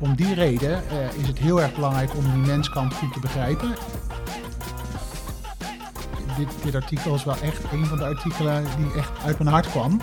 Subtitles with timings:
[0.00, 0.82] Om die reden
[1.16, 3.74] is het heel erg belangrijk om die menskant goed te begrijpen.
[6.36, 9.70] Dit, dit artikel is wel echt een van de artikelen die echt uit mijn hart
[9.70, 10.00] kwam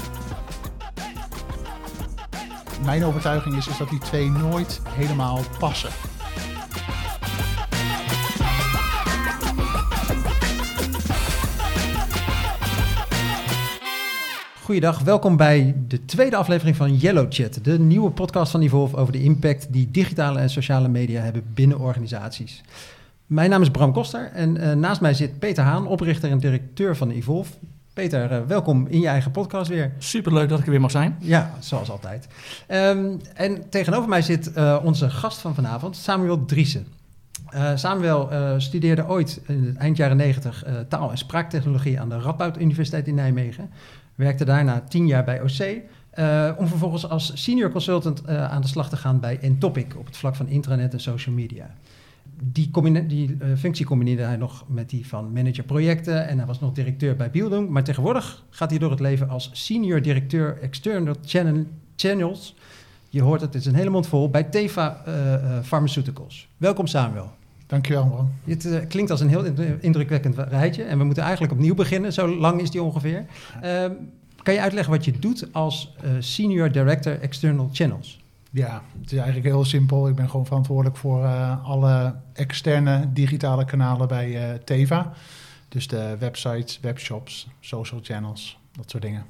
[2.87, 5.89] mijn overtuiging is, is dat die twee nooit helemaal passen.
[14.67, 19.13] Goeiedag, welkom bij de tweede aflevering van Yellow Chat, de nieuwe podcast van Evolve over
[19.13, 22.63] de impact die digitale en sociale media hebben binnen organisaties.
[23.25, 26.95] Mijn naam is Bram Koster en uh, naast mij zit Peter Haan, oprichter en directeur
[26.95, 27.53] van Evolve.
[27.93, 29.93] Peter, uh, welkom in je eigen podcast weer.
[29.97, 31.15] Superleuk dat ik er weer mag zijn.
[31.19, 32.27] Ja, zoals altijd.
[32.67, 36.87] Um, en tegenover mij zit uh, onze gast van vanavond, Samuel Driessen.
[37.53, 42.59] Uh, Samuel studeerde ooit in het eind jaren 90 taal- en spraaktechnologie aan de Radboud
[42.59, 43.69] Universiteit in Nijmegen.
[44.17, 45.81] Werkte daarna tien jaar bij OC.
[46.57, 50.35] om vervolgens als senior consultant aan de slag te gaan bij Entopic op het vlak
[50.35, 51.69] van intranet en social media
[52.43, 52.71] die,
[53.07, 56.73] die uh, functie combineerde hij nog met die van manager projecten en hij was nog
[56.73, 57.71] directeur bij Bieldoen.
[57.71, 61.15] Maar tegenwoordig gaat hij door het leven als senior directeur external
[61.95, 62.55] channels.
[63.09, 65.01] Je hoort het, het is een hele mond vol bij Teva
[65.63, 66.47] Pharmaceuticals.
[66.57, 67.31] Welkom Samuel.
[67.67, 68.29] Dankjewel man.
[68.43, 69.43] Het klinkt als een heel
[69.79, 72.13] indrukwekkend rijtje en we moeten eigenlijk opnieuw beginnen.
[72.13, 73.25] Zo lang is die ongeveer.
[74.47, 78.19] Ehm, kan je uitleggen wat je doet als senior director external channels?
[78.51, 80.07] Ja, het is eigenlijk heel simpel.
[80.07, 85.13] Ik ben gewoon verantwoordelijk voor uh, alle externe digitale kanalen bij uh, Teva.
[85.69, 89.25] Dus de websites, webshops, social channels, dat soort dingen.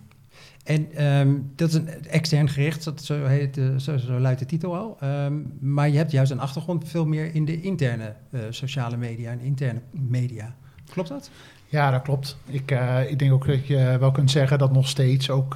[0.64, 4.46] En um, dat is een extern gericht, dat zo, heet, uh, zo, zo, luidt de
[4.46, 4.98] titel al.
[5.04, 8.16] Um, maar je hebt juist een achtergrond veel meer in de interne
[8.50, 10.56] sociale media en interne media.
[10.90, 11.30] Klopt dat?
[11.70, 12.38] Ja, dat klopt.
[12.46, 12.72] Ik,
[13.08, 15.56] ik denk ook dat je wel kunt zeggen dat nog steeds ook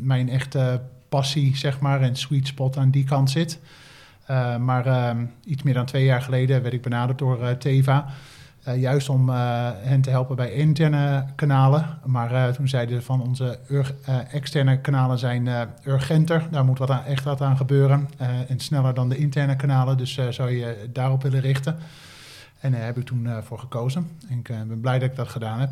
[0.00, 3.58] mijn echte passie, zeg maar, en sweet spot aan die kant zit.
[4.30, 5.10] Uh, maar uh,
[5.44, 8.06] iets meer dan twee jaar geleden werd ik benaderd door Teva.
[8.76, 11.98] juist om hen te helpen bij interne kanalen.
[12.04, 13.58] Maar toen zeiden ze van onze
[14.30, 15.48] externe kanalen zijn
[15.84, 16.46] urgenter.
[16.50, 18.08] Daar moet wat aan, echt wat aan gebeuren.
[18.48, 19.96] en sneller dan de interne kanalen.
[19.96, 21.76] Dus zou je daarop willen richten.
[22.60, 24.06] En daar heb ik toen voor gekozen.
[24.28, 25.70] En ik ben blij dat ik dat gedaan heb.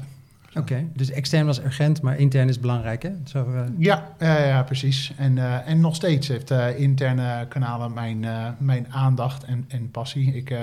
[0.54, 3.10] Oké, dus extern was urgent, maar intern is belangrijk, hè?
[3.24, 3.60] Zo, uh...
[3.78, 5.12] ja, uh, ja, precies.
[5.16, 8.26] En, uh, en nog steeds heeft interne kanalen mijn,
[8.58, 10.34] mijn aandacht en, en passie.
[10.34, 10.54] Ik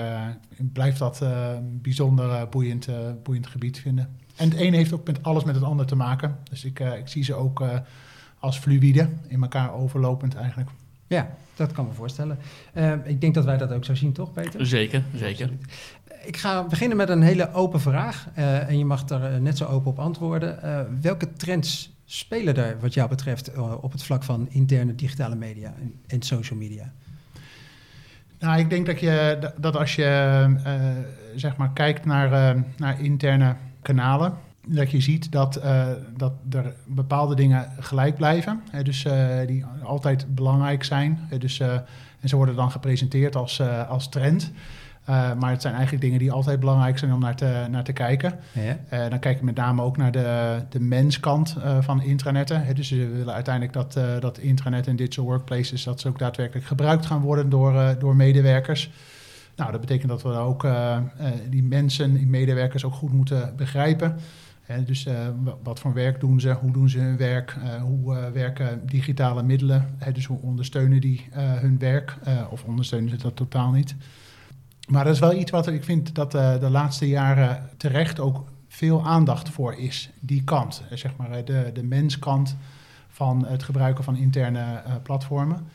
[0.72, 2.88] blijf dat een bijzonder boeiend,
[3.22, 4.08] boeiend gebied vinden.
[4.36, 6.36] En het ene heeft ook met alles met het ander te maken.
[6.50, 7.64] Dus ik, ik zie ze ook
[8.38, 10.70] als fluïde, in elkaar overlopend eigenlijk.
[11.06, 12.38] Ja, dat kan me voorstellen.
[13.04, 14.66] ik denk dat wij dat ook zo zien, toch, Peter?
[14.66, 15.50] Zeker, zeker
[16.24, 18.28] ik ga beginnen met een hele open vraag.
[18.38, 20.58] Uh, en je mag er eh, net zo open op antwoorden.
[20.64, 25.74] Uh, welke trends spelen er, wat jou betreft, op het vlak van interne digitale media
[25.80, 26.92] en, en, social media?
[28.38, 30.56] Nou, ik denk dat, je, dat als je
[31.34, 35.60] zeg maar kijkt naar, naar interne kanalen, dat je ziet dat,
[36.16, 38.62] dat er bepaalde dingen gelijk blijven.
[38.70, 39.06] Hè, dus
[39.46, 41.18] die altijd belangrijk zijn.
[41.38, 44.52] dus, en ze worden dan gepresenteerd als, als trend.
[45.38, 48.38] Maar het zijn eigenlijk dingen die altijd belangrijk zijn om naar te, naar te kijken.
[48.52, 49.08] Ja.
[49.08, 52.64] Dan kijk ik met name ook naar de, de menskant van intranetten.
[52.64, 55.84] Hè, dus we willen uiteindelijk dat, dat intranet en digital workplaces...
[55.84, 58.90] dat ze ook daadwerkelijk gebruikt gaan worden door, door medewerkers.
[59.56, 60.66] Nou, dat betekent dat we ook
[61.50, 64.16] die mensen, die medewerkers ook goed moeten begrijpen.
[64.84, 65.06] Dus
[65.62, 69.96] wat voor werk doen ze, hoe doen ze hun werk, hoe werken digitale middelen.
[70.12, 72.16] dus hoe ondersteunen die hun werk
[72.50, 73.96] of ondersteunen ze dat totaal niet...
[74.88, 78.44] Maar dat is wel iets wat ik vind dat de laatste jaren terecht ook
[78.74, 80.10] veel aandacht voor is.
[80.20, 82.56] Die kant, eh, zeg maar eh, de, de menskant
[83.08, 85.66] van het gebruiken van interne platformen.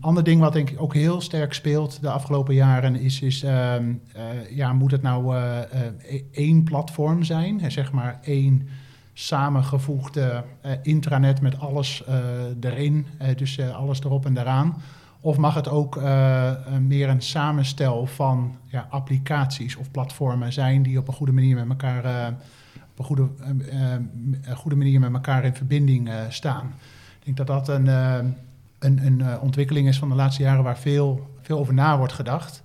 [0.00, 3.74] Ander ding wat denk ik ook heel sterk speelt de afgelopen jaren is, is uh,
[3.74, 3.90] uh,
[4.50, 7.70] ja, moet het nou e-, één platform zijn?
[7.70, 8.68] zeg maar één
[9.12, 10.44] samengevoegde
[10.82, 12.04] intranet met alles
[12.60, 13.06] erin,
[13.36, 14.82] dus alles erop en eraan.
[15.20, 16.00] Of mag het ook
[16.80, 21.68] meer een samenstel van ja, applicaties of platformen zijn die op een goede manier met
[21.68, 22.32] elkaar,
[22.90, 23.28] op een goede,
[23.72, 26.74] uh, goede manier met elkaar in verbinding staan?
[27.18, 27.88] Ik denk dat dat een,
[28.80, 32.62] een, een ontwikkeling is van de laatste jaren waar veel, veel over na wordt gedacht.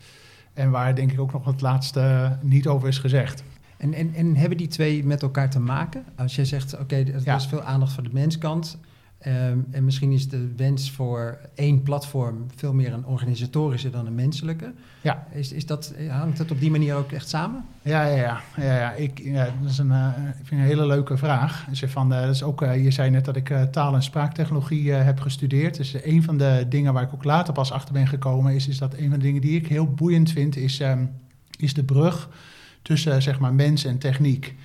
[0.53, 3.43] En waar denk ik ook nog het laatste niet over is gezegd.
[3.77, 6.05] En, en, en hebben die twee met elkaar te maken?
[6.15, 8.77] Als jij zegt, oké, okay, er is veel aandacht voor de menskant
[9.25, 14.15] Ehm, en misschien is de wens voor één platform veel meer een organisatorische dan een
[14.15, 14.73] menselijke.
[15.01, 15.27] Ja.
[15.31, 17.65] Is, is dat, hangt dat op die manier ook echt samen?
[17.81, 18.41] Ja, ja, ja.
[18.57, 18.91] ja, ja.
[18.91, 21.65] Ik, ja dat is een, uh, ik vind een hele leuke vraag.
[21.69, 24.91] Dus van, uh, dat is ook, uh, je zei net dat ik taal- en spraaktechnologie
[24.91, 25.77] heb gestudeerd.
[25.77, 28.53] Dus een van de dingen waar ik ook later pas achter ben gekomen...
[28.53, 30.55] is, is dat een van de dingen die ik heel boeiend vind...
[30.55, 31.11] is, um,
[31.57, 32.29] is de brug
[32.81, 34.55] tussen zeg maar, mens en techniek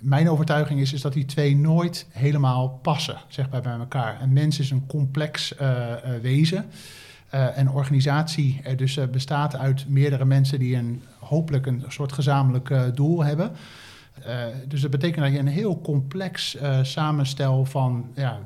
[0.00, 4.22] mijn overtuiging is, is dat die twee nooit helemaal passen zeg maar, bij elkaar.
[4.22, 6.64] Een mens is een complex uh, uh, wezen.
[7.34, 13.24] Uh, een organisatie dus bestaat uit meerdere mensen die een, hopelijk een soort gezamenlijk doel
[13.24, 13.50] hebben.
[14.68, 18.38] dus dat betekent dat je een heel complex samenstel van ja,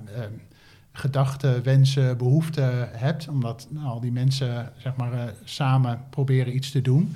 [0.93, 3.29] gedachten, wensen, behoeften hebt.
[3.29, 7.15] Omdat al die mensen zeg maar, samen proberen iets te doen.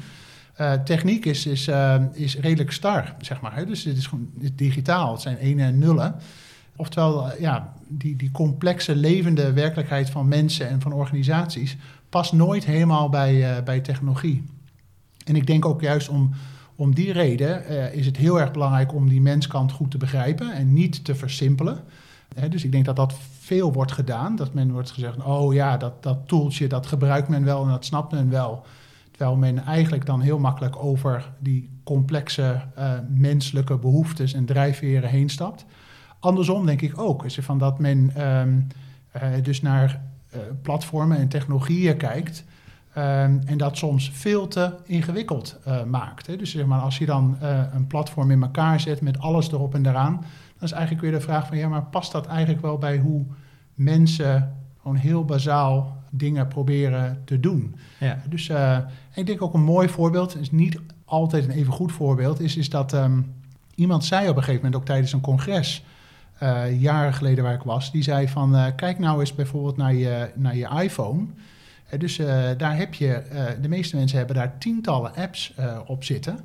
[0.61, 3.67] Uh, techniek is, is, uh, is redelijk star, zeg maar.
[3.67, 6.15] Dus het is gewoon digitaal, het zijn ene en nullen.
[6.77, 11.77] Oftewel, uh, ja, die, die complexe levende werkelijkheid van mensen en van organisaties
[12.09, 14.45] past nooit helemaal bij, bij technologie.
[15.25, 16.31] En ik denk ook juist om,
[16.77, 20.73] om die reden is het heel erg belangrijk om die menskant goed te begrijpen en
[20.73, 21.81] niet te versimpelen.
[22.49, 24.37] Dus ik denk dat dat veel wordt gedaan.
[24.37, 27.85] Dat men wordt gezegd, oh ja, dat, dat toeltje, dat gebruikt men wel en dat
[27.85, 28.65] snapt men wel.
[29.17, 35.29] Terwijl men eigenlijk dan heel makkelijk over die complexe uh, menselijke behoeftes en drijfveren heen
[35.29, 35.65] stapt.
[36.21, 38.67] Andersom denk ik ook, is er van dat men um,
[39.17, 40.03] uh, dus naar
[40.35, 42.45] uh, platformen en technologieën kijkt.
[42.97, 46.27] Um, en dat soms veel te ingewikkeld maakt.
[46.27, 46.37] Hè.
[46.37, 47.37] Dus zeg maar, als je dan
[47.73, 50.15] een platform in elkaar zet met alles erop en eraan,
[50.59, 53.25] dan is eigenlijk weer de vraag van ja, maar past dat eigenlijk wel bij hoe
[53.75, 57.75] mensen gewoon heel bazaal dingen proberen te doen.
[57.99, 58.23] Ja.
[58.29, 58.79] Dus uh,
[59.15, 62.69] ik denk ook een mooi voorbeeld, is niet altijd een even goed voorbeeld, is, is
[62.69, 63.35] dat um,
[63.75, 65.85] iemand zei op een gegeven moment ook tijdens een congres,
[66.43, 69.95] uh, jaren geleden waar ik was, die zei van uh, kijk nou eens bijvoorbeeld naar
[69.95, 71.27] je, naar je iPhone.
[71.99, 72.17] dus
[72.57, 73.23] daar heb je,
[73.61, 75.55] de meeste mensen hebben daar tientallen apps
[75.87, 76.39] op zitten.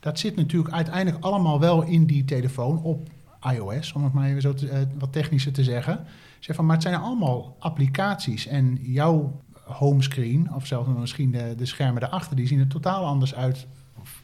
[0.00, 3.08] Dat zit natuurlijk uiteindelijk allemaal wel in die telefoon op
[3.52, 6.04] iOS, om het maar even zo te, wat technischer te zeggen.
[6.40, 11.66] Zeg van, maar het zijn allemaal applicaties en jouw homescreen, of zelfs misschien de, de
[11.66, 13.66] schermen daarachter, die zien er totaal anders uit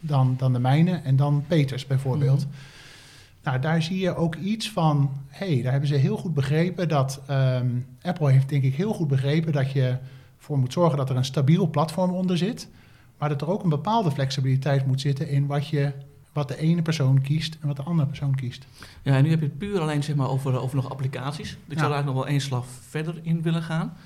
[0.01, 2.45] dan, dan de mijne en dan Peters bijvoorbeeld.
[2.47, 2.53] Mm.
[3.43, 6.89] Nou, daar zie je ook iets van, hé, hey, daar hebben ze heel goed begrepen
[6.89, 9.97] dat, um, Apple heeft denk ik heel goed begrepen dat je
[10.39, 12.69] voor moet zorgen dat er een stabiel platform onder zit,
[13.19, 15.93] maar dat er ook een bepaalde flexibiliteit moet zitten in wat je
[16.33, 18.67] wat de ene persoon kiest en wat de andere persoon kiest.
[19.03, 21.51] Ja, en nu heb je het puur alleen zeg maar, over, over nog applicaties.
[21.51, 21.59] Ik Ja.
[21.67, 23.97] zou daar eigenlijk nog wel één slag verder in willen gaan.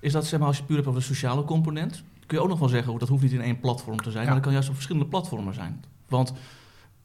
[0.00, 2.48] Is dat zeg maar, als je puur hebt over de sociale component, kun je ook
[2.50, 4.24] nog wel zeggen, oh, dat hoeft niet in één platform te zijn, Ja.
[4.24, 5.84] maar dat kan juist op verschillende platformen zijn.
[6.08, 6.32] Want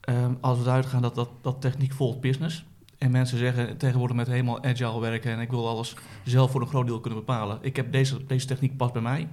[0.02, 2.66] ehm, als we eruit gaan dat, dat, dat techniek volgt business,
[2.98, 6.68] en mensen zeggen tegenwoordig met helemaal agile werken en ik wil alles zelf voor een
[6.68, 7.58] groot deel kunnen bepalen.
[7.62, 9.28] Ik heb deze, deze techniek past bij mij.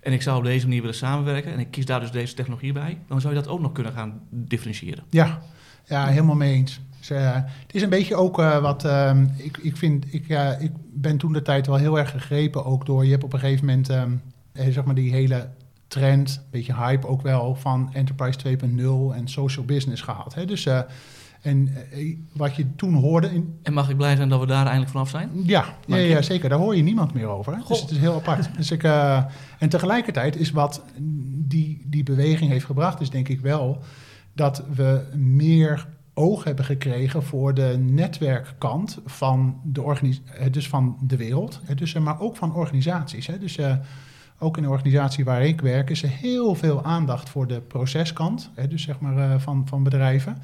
[0.00, 2.72] En ik zou op deze manier willen samenwerken en ik kies daar dus deze technologie
[2.72, 5.04] bij, dan zou je dat ook nog kunnen gaan differentiëren.
[5.10, 5.42] Ja,
[5.84, 6.80] ja helemaal mee eens.
[6.98, 10.14] Dus, eh, het is een beetje ook eh, wat ehm, ik, ik vind.
[10.14, 13.04] Ik, ja, ik ben toen de tijd wel heel erg gegrepen ook door.
[13.04, 14.12] Je hebt op een gegeven moment ehm,
[14.52, 15.48] eh, zeg maar die hele
[15.88, 20.34] trend, een beetje hype ook wel van Enterprise 2.0 en social business gehad.
[20.34, 20.44] Hè?
[20.44, 20.66] Dus
[21.40, 24.64] en eh, wat je toen hoorde in, En mag ik blij zijn dat we daar
[24.64, 25.30] eindelijk vanaf zijn?
[25.44, 26.48] Ja, ja, ja, zeker.
[26.48, 27.52] Daar hoor je niemand meer over.
[27.52, 27.60] Hè?
[27.68, 28.48] Dus het is heel apart.
[28.56, 29.24] Dus ik, eh,
[29.58, 30.82] en tegelijkertijd is wat
[31.48, 33.82] die, die beweging heeft gebracht, is denk ik wel
[34.32, 35.86] dat we meer
[36.18, 39.82] oog hebben gekregen voor de netwerkkant van de,
[40.38, 41.60] eh, dus van de wereld.
[41.74, 43.26] Dus, eh, maar ook van organisaties.
[43.26, 43.38] Hè?
[43.38, 43.76] Dus eh,
[44.38, 48.50] ook in de organisatie waar ik werk is er heel veel aandacht voor de proceskant.
[48.54, 48.68] Hè?
[48.68, 50.38] Dus zeg maar eh, van, van bedrijven.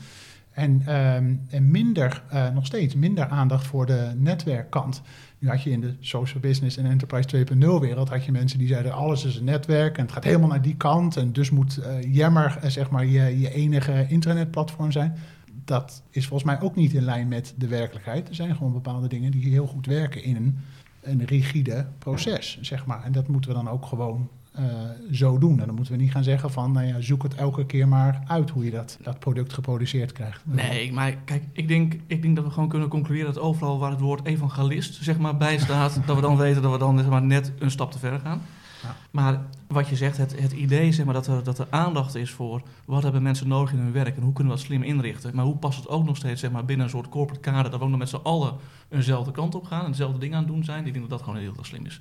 [0.54, 5.02] En, ehm, en minder, eh, nog steeds minder aandacht voor de netwerkkant.
[5.38, 8.68] Nu had je in de social business en enterprise 2.0 wereld had je mensen die
[8.68, 11.76] zeiden alles is een netwerk en het gaat helemaal naar die kant en dus moet
[11.76, 15.16] eh, Yammer eh, zeg maar je, je enige internetplatform zijn.
[15.64, 18.28] Dat is volgens mij ook niet in lijn met de werkelijkheid.
[18.28, 20.58] Er zijn gewoon bepaalde dingen die heel goed werken in een,
[21.00, 23.04] een rigide proces, zeg maar.
[23.04, 24.64] En dat moeten we dan ook gewoon eh,
[25.12, 25.60] zo doen.
[25.60, 28.22] En dan moeten we niet gaan zeggen van, nou ja, zoek het elke keer maar
[28.26, 30.40] uit hoe je dat, dat product geproduceerd krijgt.
[30.44, 33.90] Nee, maar kijk, ik denk, ik denk dat we gewoon kunnen concluderen dat overal waar
[33.90, 37.08] het woord evangelist zeg maar, bij staat, dat we dan weten dat we dan zeg
[37.08, 38.42] maar, net een stap te ver gaan.
[38.82, 38.96] Ja.
[39.10, 42.30] Maar wat je zegt, het, het idee zeg maar, dat, er, dat er aandacht is
[42.30, 45.34] voor wat hebben mensen nodig in hun werk en hoe kunnen we dat slim inrichten.
[45.34, 47.78] Maar hoe past het ook nog steeds zeg maar, binnen een soort corporate kader dat
[47.78, 48.54] we ook nog met z'n allen
[48.88, 50.86] eenzelfde kant op gaan en dezelfde dingen aan het doen zijn.
[50.86, 52.00] Ik denk dat dat gewoon heel erg slim is.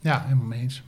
[0.00, 0.82] Ja, helemaal mee eens.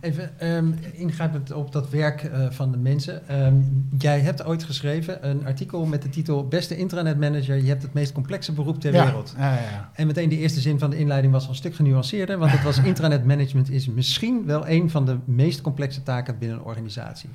[0.00, 3.44] Even um, ingrijpend op dat werk uh, van de mensen.
[3.46, 7.92] Um, jij hebt ooit geschreven een artikel met de titel Beste intranetmanager, je hebt het
[7.92, 9.04] meest complexe beroep ter Ja.
[9.04, 9.34] wereld.
[9.38, 9.90] Ja, ja, ja.
[9.94, 12.62] En meteen de eerste zin van de inleiding was al een stuk genuanceerder, want het
[12.62, 17.28] was intranet management is misschien wel een van de meest complexe taken binnen een organisatie.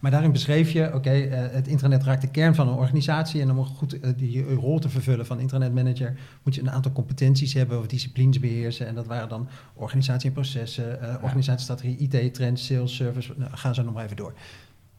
[0.00, 3.50] Maar daarin beschreef je, oké, eh, het intranet raakt de kern van een organisatie en
[3.50, 7.52] om goed eh, die rol te vervullen van intranet manager moet je een aantal competenties
[7.52, 11.22] hebben of disciplines beheersen en dat waren dan organisatie en processen, eh,
[11.88, 14.32] organisatiestrategie, IT, trends, sales, service, nou, ga zo nog maar even door.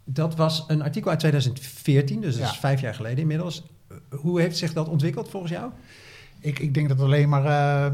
[0.03, 2.51] Dat was een artikel uit 2014, dus dat Ja.
[2.51, 3.63] is vijf jaar geleden inmiddels.
[4.09, 5.71] Hoe heeft zich dat ontwikkeld volgens jou?
[6.41, 7.85] Ik, ik denk dat het alleen maar eh,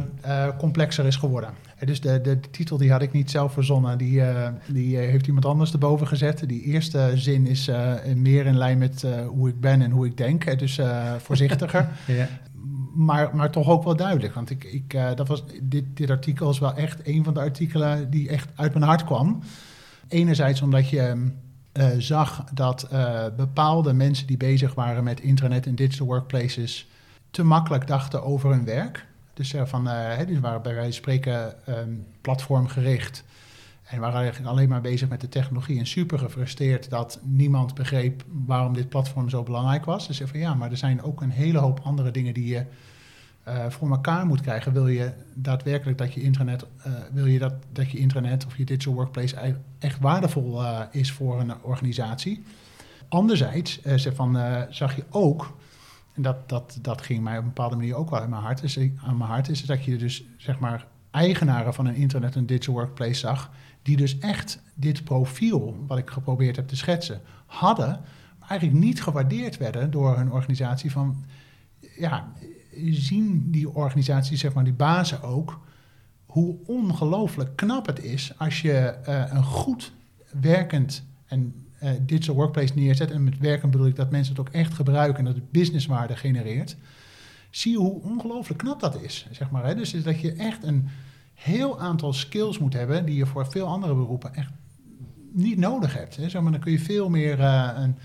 [0.48, 1.50] eh, complexer is geworden.
[1.78, 3.98] Eh, Dus de, de, de titel die had ik niet zelf verzonnen.
[3.98, 6.48] Die, eh, die eh, heeft iemand anders erboven gezet.
[6.48, 10.06] Die eerste zin is eh, meer in lijn met eh, hoe ik ben en hoe
[10.06, 10.46] ik denk.
[10.46, 11.90] Eh, Dus eh, voorzichtiger.
[12.08, 12.28] Ja.
[12.96, 14.34] Maar, maar toch ook wel duidelijk.
[14.34, 17.40] Want ik, ik, eh, dat was, dit, dit artikel is wel echt een van de
[17.40, 19.40] artikelen die echt uit mijn hart kwam.
[20.08, 21.32] Enerzijds omdat je
[21.72, 26.88] eh, zag dat eh, bepaalde mensen die bezig waren met internet en digital workplaces
[27.32, 29.06] te makkelijk dachten over hun werk.
[29.34, 33.24] Dus van, waren bij wijze van spreken ehm, platformgericht.
[33.84, 35.80] En waren alleen maar bezig met de technologie.
[35.80, 40.08] En super gefrustreerd dat niemand begreep waarom dit platform zo belangrijk was.
[40.08, 42.66] Dus van ja, maar er zijn ook een hele hoop andere dingen die je
[43.46, 44.74] eh, voor elkaar moet krijgen.
[44.74, 48.66] Wil je daadwerkelijk dat je intranet, eh, wil je dat, dat je intranet of je
[48.66, 52.44] digital workplace echt waardevol eh, is voor een organisatie.
[53.10, 53.80] Anderzijds
[54.14, 54.38] van,
[54.70, 55.58] zag je ook,
[56.14, 58.64] en dat, dat, dat ging mij op een bepaalde manier ook wel aan mijn hart,
[58.64, 62.46] is, aan mijn hart, is dat je dus zeg maar eigenaren van een internet en
[62.46, 68.00] digital workplace zag, die dus echt dit profiel, wat ik geprobeerd heb te schetsen, hadden,
[68.40, 71.26] maar eigenlijk niet gewaardeerd werden door hun organisatie van,
[71.98, 72.32] ja,
[72.90, 75.60] zien die organisaties, zeg maar die bazen ook,
[76.26, 79.94] hoe ongelooflijk knap het is als je eh, een goed
[80.42, 83.12] werkend en eh, digital workplace neerzet.
[83.12, 86.16] En met werken bedoel ik dat mensen het ook echt gebruiken en dat het businesswaarde
[86.16, 86.76] genereert.
[87.50, 89.28] Zie je hoe ongelooflijk knap dat is.
[89.32, 89.76] Zeg maar, hè?
[89.76, 90.88] Dus is dat je echt een
[91.34, 94.52] heel aantal skills moet hebben die je voor veel andere beroepen echt
[95.32, 96.16] niet nodig hebt.
[96.16, 96.30] Hè?
[96.30, 97.96] Zeg maar, dan kun je veel meer eh, een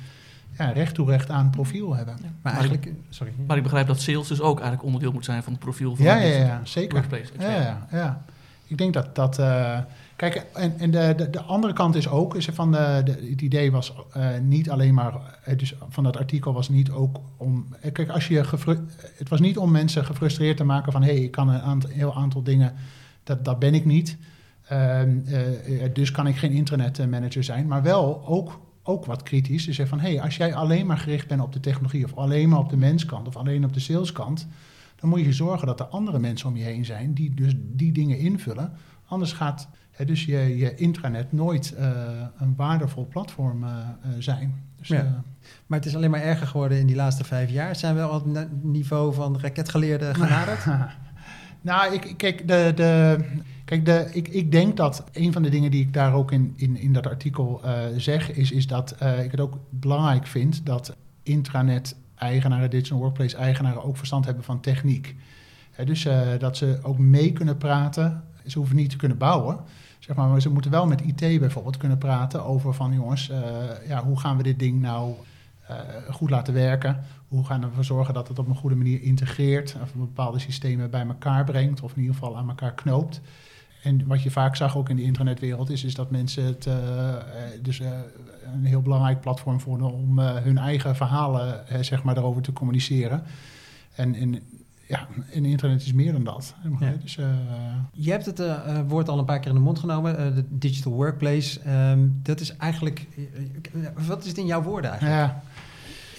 [0.66, 2.16] ja, recht toe recht aan profiel hebben.
[2.20, 3.32] Maar Maar eigenlijk, sorry.
[3.46, 6.04] Maar ik begrijp dat sales dus ook eigenlijk onderdeel moet zijn van het profiel van
[6.04, 6.98] Ja, ja, ja, zeker.
[6.98, 8.22] workplace Ja, ja, ja.
[8.66, 9.38] Ik denk dat dat.
[9.38, 9.78] eh,
[10.16, 13.10] kijk, en, en de, de, de andere kant is ook, is er van de, de,
[13.30, 15.14] het idee was eh, niet alleen maar,
[15.44, 17.66] eh, dus van dat artikel was niet ook om.
[17.92, 18.44] Kijk, als je
[19.16, 21.90] het was niet om mensen gefrustreerd te maken van hé, hey, ik kan een aantal,
[21.90, 22.74] heel aantal dingen,
[23.24, 24.16] dat, dat ben ik niet.
[24.70, 29.64] Ehm, eh, eh, dus kan ik geen internetmanager zijn, maar wel ook, ook wat kritisch.
[29.64, 32.14] Dus zeggen van hé, hey, als jij alleen maar gericht bent op de technologie of
[32.14, 34.46] alleen maar op de menskant of alleen op de saleskant,
[34.96, 37.92] dan moet je zorgen dat er andere mensen om je heen zijn die dus die
[37.92, 38.72] dingen invullen.
[39.06, 41.90] Anders gaat hè, dus je, je intranet nooit eh,
[42.38, 44.54] een waardevol platform eh, eh, zijn.
[44.78, 45.22] Dus, Ja.
[45.66, 47.76] Maar het is alleen maar erger geworden in die laatste vijf jaar.
[47.76, 50.64] Zijn we al het niveau van raketgeleerden genaderd?
[51.60, 53.18] nou, ik, ik- kijk, de, de,
[53.70, 56.52] kijk de, ik, ik denk dat een van de dingen die ik daar ook in,
[56.56, 60.66] in, in dat artikel eh, zeg, is, is dat eh, ik het ook belangrijk vind
[60.66, 65.16] dat intranet-eigenaren, digital workplace-eigenaren ook verstand hebben van techniek.
[65.84, 68.24] Dus eh, dat ze ook mee kunnen praten.
[68.46, 69.58] Ze hoeven niet te kunnen bouwen,
[69.98, 73.30] zeg maar, ze moeten wel met IT bijvoorbeeld kunnen praten over van jongens,
[73.88, 75.14] ja, hoe gaan we dit ding nou
[76.10, 77.04] goed laten werken?
[77.28, 80.90] Hoe gaan we ervoor zorgen dat het op een goede manier integreert of bepaalde systemen
[80.90, 83.20] bij elkaar brengt of in ieder geval aan elkaar knoopt?
[83.82, 87.14] En wat je vaak zag ook in de internetwereld is, is dat mensen het eh,
[87.14, 87.22] eh,
[87.62, 87.90] dus eh,
[88.54, 93.22] een heel belangrijk platform vonden om hun eigen verhalen zeg maar daarover te communiceren.
[93.94, 94.38] En, en
[94.86, 96.54] ja, en internet is meer dan dat.
[96.80, 96.92] Ja.
[97.02, 97.18] Dus,
[97.92, 98.42] Je hebt het
[98.86, 101.60] woord al een paar keer in de mond genomen, de digital workplace.
[101.60, 103.06] Ehm, dat is eigenlijk,
[104.06, 105.20] wat is het in jouw woorden eigenlijk?
[105.20, 105.42] ja,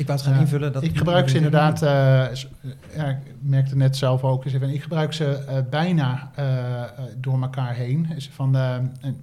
[0.02, 0.74] Ik wou het gaan invullen.
[0.74, 2.48] Dat ik gebruik ze inderdaad, eh, s-
[2.96, 6.90] ja, ik merkte net zelf ook, is even, ik gebruik ze eh, bijna eh, eh,
[7.18, 8.08] door elkaar heen.
[8.32, 9.22] Van, eh, en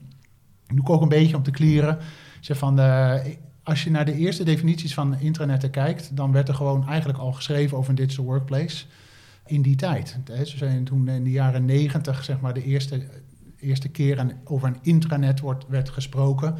[0.66, 1.98] doe ik ook een beetje om te klieren.
[2.40, 3.14] Zeg van, eh,
[3.62, 7.32] als je naar de eerste definities van intranetten kijkt, dan werd er gewoon eigenlijk al
[7.32, 8.84] geschreven over een digital workplace
[9.46, 10.18] in die tijd.
[10.44, 13.02] Ze zijn toen in de jaren negentig, zeg maar, de eerste,
[13.60, 16.54] eerste keer over een intranet wordt, werd gesproken.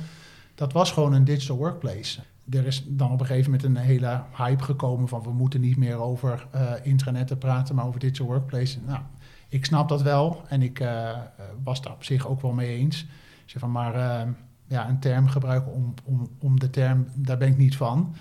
[0.55, 2.21] Dat was gewoon een digital workplace.
[2.51, 5.77] Er is dan op een gegeven moment een hele hype gekomen van we moeten niet
[5.77, 8.79] meer over eh intranetten praten, maar over digital workplace.
[8.87, 9.01] Nou,
[9.49, 11.19] ik snap dat wel en ik eh,
[11.63, 13.07] was daar op zich ook wel mee eens.
[13.45, 14.29] Zeg van, maar eh,
[14.67, 18.15] ja, een term gebruiken om, om, om de term, daar ben ik niet van.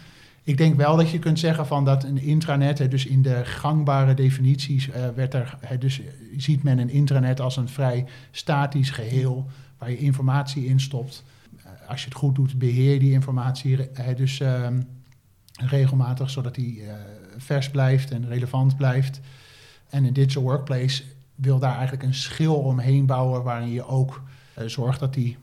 [0.44, 4.14] Ik denk wel dat je kunt zeggen van dat een intranet, dus in de gangbare
[4.14, 6.02] definities, werd er, dus
[6.38, 9.46] ziet men een intranet als een vrij statisch geheel,
[9.78, 11.24] waar je informatie in stopt.
[11.68, 14.82] Eh, als je het goed doet, beheer die informatie dus ehm,
[15.52, 16.82] regelmatig, zodat die
[17.38, 19.20] vers blijft en relevant blijft.
[19.90, 21.04] En een digital workplace
[21.36, 24.24] wil daar eigenlijk een schil omheen bouwen waarin je ook
[24.66, 25.38] zorgt dat die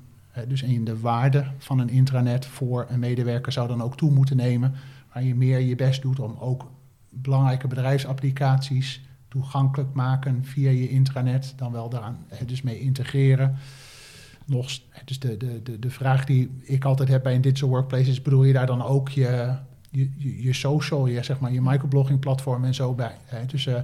[0.48, 4.36] dus in de waarde van een intranet voor een medewerker zou dan ook toe moeten
[4.36, 4.74] nemen.
[5.12, 6.70] Waar je meer je best doet om ook
[7.08, 9.00] belangrijke bedrijfsapplicaties
[9.34, 13.56] toegankelijk maken via je intranet, dan wel daaraan dus mee integreren.
[14.44, 14.70] Nog,
[15.04, 18.22] dus de, de, de, de vraag die ik altijd heb bij een digital workplace is,
[18.22, 19.56] bedoel je daar dan ook je,
[19.90, 23.16] je, je social, je, zeg maar, je microblogging platform en zo bij?
[23.24, 23.46] Hè?
[23.46, 23.80] Dus uh,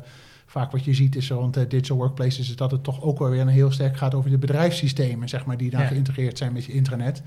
[0.46, 3.30] vaak wat je ziet is rond uh, digital workplaces is dat het toch ook wel
[3.30, 6.64] weer een heel sterk gaat over de bedrijfssystemen, zeg maar, die dan geïntegreerd zijn met
[6.64, 7.22] je intranet.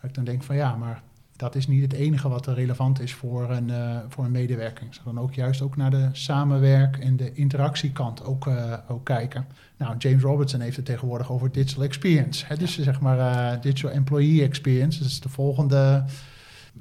[0.00, 1.02] Dat ik dan denk van ja, maar
[1.36, 4.88] dat is niet het enige wat er relevant is voor een, uh, voor een medewerking.
[4.88, 9.04] Ik zou dan ook juist ook naar de samenwerk- en de interactiekant ook, uh, ook
[9.04, 9.46] kijken.
[9.76, 12.44] Nou, James Robertson heeft het tegenwoordig over digital experience.
[12.46, 12.56] Hè?
[12.56, 14.98] Dus zeg maar uh, digital employee experience.
[14.98, 16.04] Dat is de volgende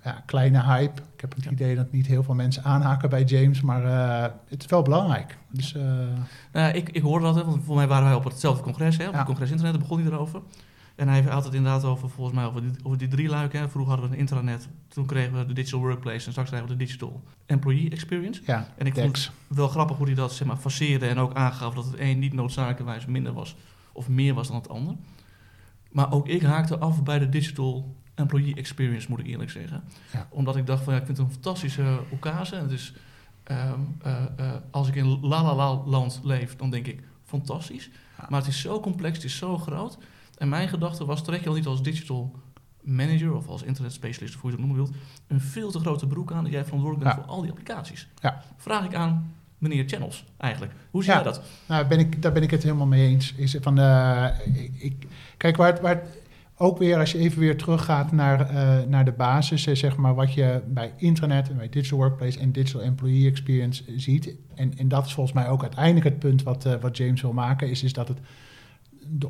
[0.04, 1.02] ja, kleine hype.
[1.14, 3.84] Ik heb het idee dat niet heel veel mensen aanhaken bij James, maar
[4.48, 5.38] het is wel belangrijk.
[5.50, 5.76] Dus,
[6.52, 9.08] nou, ik, ik hoorde dat, hè, want voor mij waren wij op hetzelfde congres, hè,
[9.08, 10.42] op het congres internet, begon hij erover.
[10.96, 13.70] En hij had het inderdaad over, volgens mij, over die, over die drie luiken.
[13.70, 16.78] Vroeger hadden we een intranet, toen kregen we de digital workplace en straks krijgen we
[16.78, 18.42] de digital employee experience.
[18.46, 21.34] Ja, en ik vond het wel grappig hoe hij dat zeg maar, faceerde en ook
[21.34, 23.56] aangaf dat het een niet noodzakelijkerwijs minder was
[23.92, 24.96] of meer was dan het ander.
[25.92, 29.84] Maar ook ik haakte af bij de digital employee experience, moet ik eerlijk zeggen.
[30.14, 30.28] Ja.
[30.30, 32.58] Omdat ik dacht van ja, ik vind het een fantastische occasie.
[32.58, 32.94] En het is,
[33.44, 37.90] ehm, eh, eh, als ik in la la la land leef, dan denk ik fantastisch.
[38.30, 39.98] Maar het is zo complex, het is zo groot.
[40.42, 42.36] En mijn gedachte was, trek je al niet als digital
[42.82, 46.08] manager of als internet specialist, of hoe je het noemen wilt, een veel te grote
[46.08, 48.08] broek aan dat jij verantwoordelijk bent voor al die applicaties.
[48.22, 48.44] Ja.
[48.58, 50.72] Vraag ik aan meneer Channels eigenlijk.
[50.92, 51.42] Hoe zie jij dat?
[51.68, 53.34] Nou, ben ik, daar ben ik het helemaal mee eens.
[53.34, 54.28] Is van, uh,
[54.78, 55.08] ik,
[55.38, 56.04] kijk, waar, waar
[56.58, 60.34] ook weer, als je even weer teruggaat naar, uh, naar de basis, zeg maar, wat
[60.34, 64.36] je bij internet en bij digital workplace en digital employee experience ziet.
[64.56, 67.70] En, en dat is volgens mij ook uiteindelijk het punt wat, wat James wil maken,
[67.70, 68.20] is, is dat het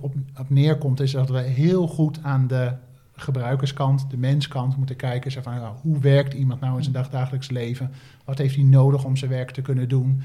[0.01, 2.73] op, op neerkomt, is dat we heel goed aan de
[3.13, 5.31] gebruikerskant, de menskant moeten kijken.
[5.31, 7.91] Zeg van, nou, hoe werkt iemand nou in zijn dagdagelijks leven?
[8.25, 10.21] Wat heeft hij nodig om zijn werk te kunnen doen?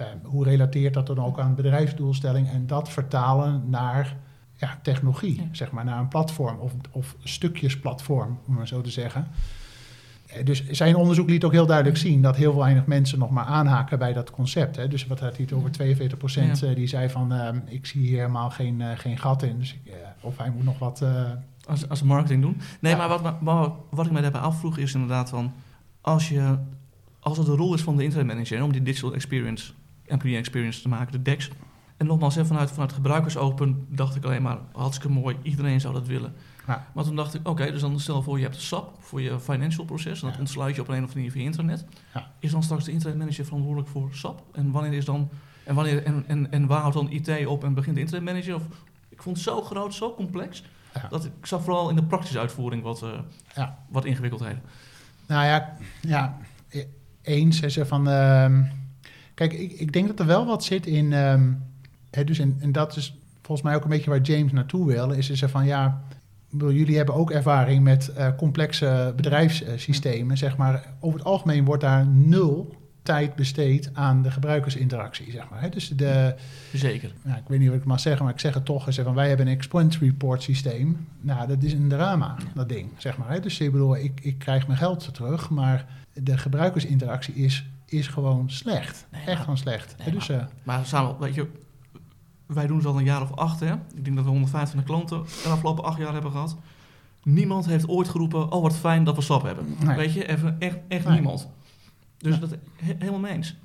[0.00, 2.48] Uh, hoe relateert dat dan ook aan bedrijfsdoelstelling?
[2.48, 4.16] En dat vertalen naar
[4.56, 8.90] ja, technologie, zeg maar, naar een platform of, of stukjes platform, om maar zo te
[8.90, 9.26] zeggen.
[10.34, 13.44] Eh, dus zijn onderzoek liet ook heel duidelijk zien dat heel weinig mensen nog maar
[13.44, 14.76] aanhaken bij dat concept.
[14.76, 14.88] Hè.
[14.88, 18.00] Dus wat had hij het over 42 procent eh, die zei van uh, ik zie
[18.00, 19.58] hier helemaal geen, uh, geen gat in.
[19.58, 21.04] Dus ik, of hij moet nog wat...
[21.66, 22.60] Als, als marketing doen.
[22.80, 25.52] Nee, maar wat, wat, wat ik mij daarbij afvroeg is inderdaad van...
[26.00, 26.58] Als, je,
[27.20, 29.72] als het de rol is van de internet manager om die digital experience,
[30.06, 31.50] employee experience te maken, de DEX...
[32.00, 36.34] En nogmaals, vanuit, vanuit gebruikersopen dacht ik alleen maar hartstikke mooi, iedereen zou dat willen.
[36.66, 36.86] Ja.
[36.94, 39.84] Maar toen dacht ik, oké, dus dan stel voor je hebt SAP voor je financial
[39.84, 40.22] proces.
[40.22, 41.84] En dat ontsluit je op een of andere manier via internet.
[42.14, 42.30] Ja.
[42.38, 44.42] Is dan straks de internetmanager verantwoordelijk voor SAP?
[44.52, 45.28] En wanneer is dan.
[45.64, 48.54] En, wanneer, en, en, en waar houdt dan IT op en begint de internetmanager?
[48.54, 48.62] Of,
[49.08, 50.64] ik vond het zo groot, zo complex.
[51.10, 53.02] Dat ik, zag vooral in de praktische uitvoering wat,
[53.56, 54.62] uh, wat ingewikkeldheden.
[55.26, 56.36] Nou ja, ja
[56.68, 56.84] e-,
[57.22, 57.60] eens.
[57.60, 58.08] Ze van.
[58.08, 58.58] Uh,
[59.34, 61.12] kijk, ik, ik denk dat er wel wat zit in.
[61.12, 61.68] Um,
[62.10, 65.10] hè, dus en, en dat is volgens mij ook een beetje waar James naartoe wil.
[65.10, 66.02] Is er van ja
[66.58, 70.38] jullie hebben ook ervaring met uh, complexe bedrijfssystemen.
[70.38, 70.84] Zeg maar.
[71.00, 75.30] Over het algemeen wordt daar nul tijd besteed aan de gebruikersinteractie.
[75.30, 75.70] Zeg maar.
[75.70, 76.34] Dus de,
[76.72, 77.12] Zeker.
[77.22, 78.94] Nou, ik weet niet wat ik mag zeggen, maar ik zeg het toch.
[78.94, 81.06] Van, wij hebben een expense report systeem.
[81.20, 82.90] Nou, dat is een drama, dat ding.
[82.98, 83.40] Zeg maar.
[83.40, 88.50] Dus ik bedoel, ik, ik krijg mijn geld terug, maar de gebruikersinteractie is, is gewoon
[88.50, 89.06] slecht.
[89.26, 89.94] Echt gewoon slecht.
[89.98, 91.46] Nee, dus, maar, uh, maar samen, weet je,
[92.52, 93.60] wij doen het al een jaar of acht.
[93.60, 93.72] Hè?
[93.94, 96.56] Ik denk dat we 125 klanten de afgelopen acht jaar hebben gehad.
[97.22, 99.76] Niemand heeft ooit geroepen, oh wat fijn dat we SAP hebben.
[99.96, 101.48] Weet je, even, echt, echt niemand.
[102.18, 103.56] Dus dat helemaal mee eens.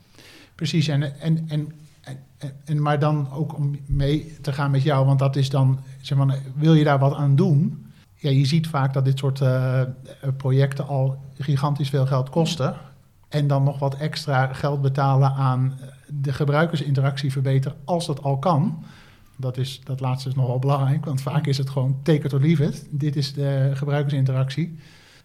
[0.55, 1.71] Precies, en, en, en,
[2.01, 5.79] en, en, maar dan ook om mee te gaan met jou, want dat is dan,
[6.01, 7.85] zeg maar, wil je daar wat aan doen?
[8.15, 9.81] Ja, je ziet vaak dat dit soort uh,
[10.37, 12.75] projecten al gigantisch veel geld kosten.
[13.29, 18.83] En dan nog wat extra geld betalen aan de gebruikersinteractie verbeteren als dat al kan.
[19.35, 22.39] Dat, is, dat laatste is nogal belangrijk, want vaak is het gewoon take it or
[22.39, 22.87] leave it.
[22.89, 24.79] Dit is de gebruikersinteractie.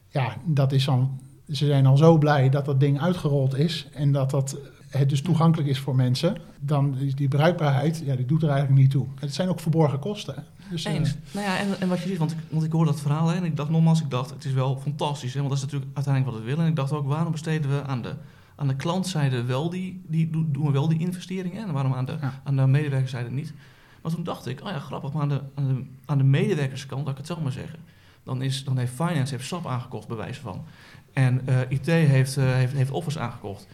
[0.08, 4.12] Ja, dat is dan, ze zijn al zo blij dat dat ding uitgerold is en
[4.12, 4.58] dat dat
[4.90, 6.36] het dus toegankelijk is voor mensen.
[6.60, 9.06] Dan is die bruikbaarheid, ja, die doet er eigenlijk niet toe.
[9.18, 10.44] Het zijn ook verborgen kosten.
[10.70, 11.08] Dus, Eens.
[11.08, 13.28] Uh, nou ja, en, en, wat je ziet, want ik, want ik hoor dat verhaal
[13.28, 15.64] hè, en ik dacht nogmaals, ik dacht, het is wel fantastisch, hè, want dat is
[15.64, 16.64] natuurlijk uiteindelijk wat we willen.
[16.64, 18.14] En ik dacht ook, waarom besteden we aan de
[18.60, 22.18] aan de klantzijde wel die, die doen we wel die investeringen en waarom aan de,
[22.44, 23.52] aan de medewerkerzijde niet.
[24.02, 27.00] Maar toen dacht ik, oh ja, grappig, maar aan de, aan de, aan de medewerkerskant,
[27.00, 27.78] laat ik het zo maar zeggen,
[28.22, 30.64] dan, is, dan heeft finance heeft SAP aangekocht, bij wijze van.
[31.12, 33.66] En eh, IT heeft, eh, heeft, heeft Office aangekocht.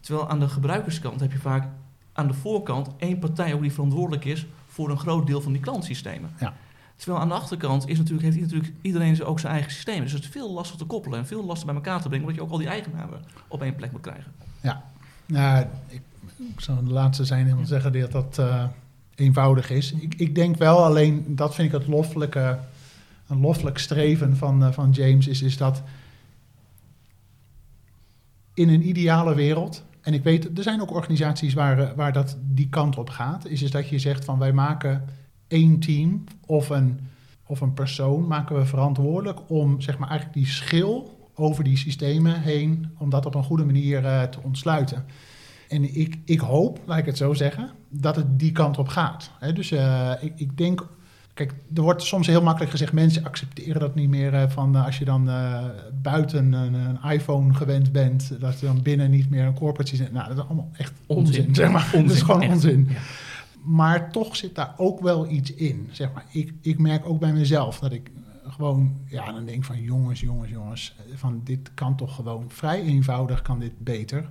[0.00, 1.68] Terwijl aan de gebruikerskant heb je vaak
[2.12, 5.60] aan de voorkant één partij ook die verantwoordelijk is voor een groot deel van die
[5.60, 6.30] klantsystemen.
[6.40, 6.54] Ja.
[7.04, 10.02] Terwijl aan de achterkant is natuurlijk, heeft natuurlijk iedereen ook zijn eigen systeem.
[10.02, 12.40] Dus het is veel lastig te koppelen en veel lastig bij elkaar te brengen, omdat
[12.40, 14.32] je ook al die eigenaren op één plek moet krijgen.
[15.26, 16.00] Nou, ik,
[16.36, 18.64] ik zou de laatste zijn en zeggen dat dat eh,
[19.14, 19.92] eenvoudig is.
[19.92, 22.58] Ik, ik denk wel, alleen dat vind ik het loffelijke,
[23.26, 25.82] een loffelijk streven van, eh, van James, is, is dat
[28.54, 32.36] in een ideale wereld, en ik weet, er zijn ook organisaties waar, eh, waar dat
[32.40, 35.04] die kant op gaat, is, is dat je zegt van wij maken
[35.54, 37.00] één team of een,
[37.46, 42.40] of een persoon maken we verantwoordelijk om zeg maar eigenlijk die schil over die systemen
[42.40, 45.04] heen, om dat op een goede manier eh, te ontsluiten.
[45.68, 49.30] En ik, ik hoop, laat ik het zo zeggen, dat het die kant op gaat.
[49.38, 50.86] Hè, dus eh, ik, ik denk,
[51.34, 54.98] kijk, er wordt soms heel makkelijk gezegd, mensen accepteren dat niet meer eh, van als
[54.98, 55.30] je dan
[56.02, 60.12] buiten een, een iPhone gewend bent, dat je dan binnen niet meer een corporate systeem.
[60.12, 61.54] Nou, dat is allemaal echt onzin, Onzin.
[61.54, 61.90] zeg maar.
[62.02, 62.52] dat is gewoon echt.
[62.52, 62.86] onzin.
[62.90, 62.98] Ja.
[63.64, 65.88] Maar toch zit daar ook wel iets in.
[65.92, 66.26] Zeg maar.
[66.30, 68.10] ik, ik merk ook bij mezelf dat ik
[68.46, 73.42] gewoon, ja, dan denk van jongens, jongens, jongens, van dit kan toch gewoon vrij eenvoudig,
[73.42, 74.30] kan dit beter.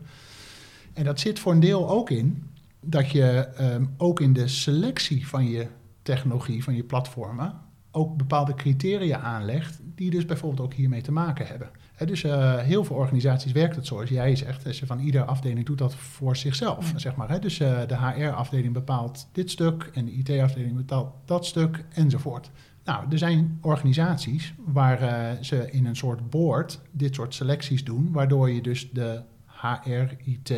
[0.93, 2.43] En dat zit voor een deel ook in
[2.79, 5.67] dat je ehm, ook in de selectie van je
[6.01, 11.47] technologie, van je platformen, ook bepaalde criteria aanlegt, die dus bijvoorbeeld ook hiermee te maken
[11.47, 11.69] hebben.
[11.97, 15.65] Dus eh, heel veel organisaties werkt het zoals jij zegt, als je van iedere afdeling
[15.65, 16.91] doet dat voor zichzelf.
[16.91, 16.97] Ja.
[16.97, 17.39] Zeg maar, hè.
[17.39, 22.51] Dus eh, de HR-afdeling bepaalt dit stuk en de IT-afdeling bepaalt dat stuk enzovoort.
[22.83, 28.11] Nou, er zijn organisaties waar eh, ze in een soort board dit soort selecties doen,
[28.11, 30.53] waardoor je dus de HR, IT,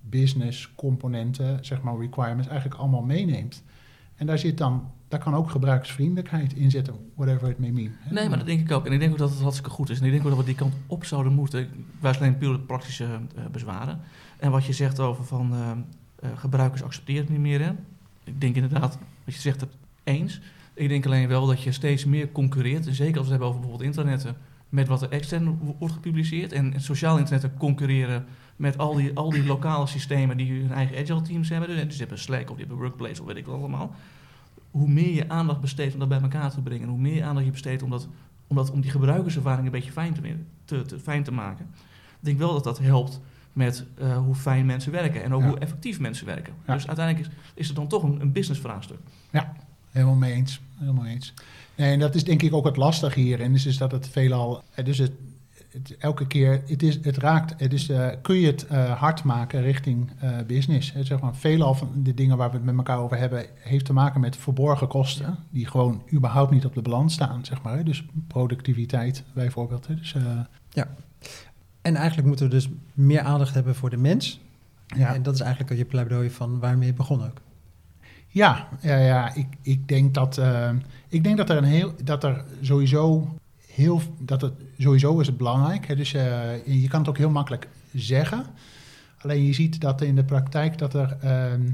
[0.00, 3.62] business componenten, zeg maar requirements, eigenlijk allemaal meeneemt.
[4.14, 7.90] En daar zit dan, daar kan ook gebruiksvriendelijkheid in zitten, whatever it may mean.
[8.10, 8.86] Nee, maar dat denk ik ook.
[8.86, 9.98] En ik denk ook dat het hartstikke goed is.
[9.98, 11.68] En ik denk ook dat we die kant op zouden moeten.
[12.00, 14.00] Wij zijn puur praktische eh, bezwaren.
[14.38, 17.74] En wat je zegt over van eh, eh, gebruikers accepteren het niet meer.
[18.24, 19.70] Ik denk inderdaad, wat je zegt, het
[20.04, 20.40] eens.
[20.74, 22.84] Ik denk alleen wel dat je steeds meer concurreert.
[22.84, 24.36] Zeker als we het hebben over bijvoorbeeld internetten.
[24.68, 26.52] Met wat er extern wo- wordt gepubliceerd.
[26.52, 28.24] En, sociaal internetten concurreren
[28.56, 31.68] met al die, al die lokale systemen die hun eigen agile teams hebben.
[31.68, 33.94] Dus, dus ze hebben Slack of die hebben Workplace of weet ik wat allemaal.
[34.72, 36.88] Hoe meer je aandacht besteedt om dat bij elkaar te brengen.
[36.88, 38.08] Hoe meer aandacht je besteedt om, dat,
[38.46, 40.20] om, dat, om die gebruikerservaring een beetje fijn te,
[40.64, 41.64] te, te, fijn te maken.
[42.10, 43.20] Ik denk wel dat dat helpt
[43.52, 45.22] met eh, hoe fijn mensen werken.
[45.24, 45.48] En ook Ja.
[45.48, 46.54] hoe effectief mensen werken.
[46.66, 46.74] Ja.
[46.74, 48.98] Dus uiteindelijk is, is het dan toch een, een business vraagstuk.
[49.90, 50.60] Helemaal mee eens.
[50.78, 51.34] Helemaal eens.
[51.74, 53.40] Nee, en dat is denk ik ook het lastige hier.
[53.40, 54.62] En dus is dat het veelal.
[54.74, 55.12] eh, Dus het,
[55.72, 57.54] het, elke keer, het, is, het raakt.
[57.56, 60.94] Het is, eh, kun je het eh, hard maken richting eh, business?
[61.00, 63.92] Zeg maar, veelal van de dingen waar we het met elkaar over hebben, heeft te
[63.92, 65.36] maken met verborgen kosten.
[65.50, 67.84] Die gewoon überhaupt niet op de balans staan, zeg maar.
[67.84, 69.86] Dus productiviteit bijvoorbeeld.
[69.86, 70.82] Dus, eh,
[71.82, 74.40] En eigenlijk moeten we dus meer aandacht hebben voor de mens.
[74.86, 75.14] ja.
[75.14, 77.40] En dat is eigenlijk je pleidooi van waarmee je begon ook.
[78.28, 80.40] Ja, ja, ja ik, ik, denk dat,
[81.08, 83.28] ik denk dat er een heel, dat er sowieso
[83.74, 85.86] heel, dat het sowieso is het belangrijk.
[85.86, 85.96] Hè?
[85.96, 88.46] Dus eh, je kan het ook heel makkelijk zeggen.
[89.18, 91.70] Alleen je ziet dat in de praktijk dat er ehm,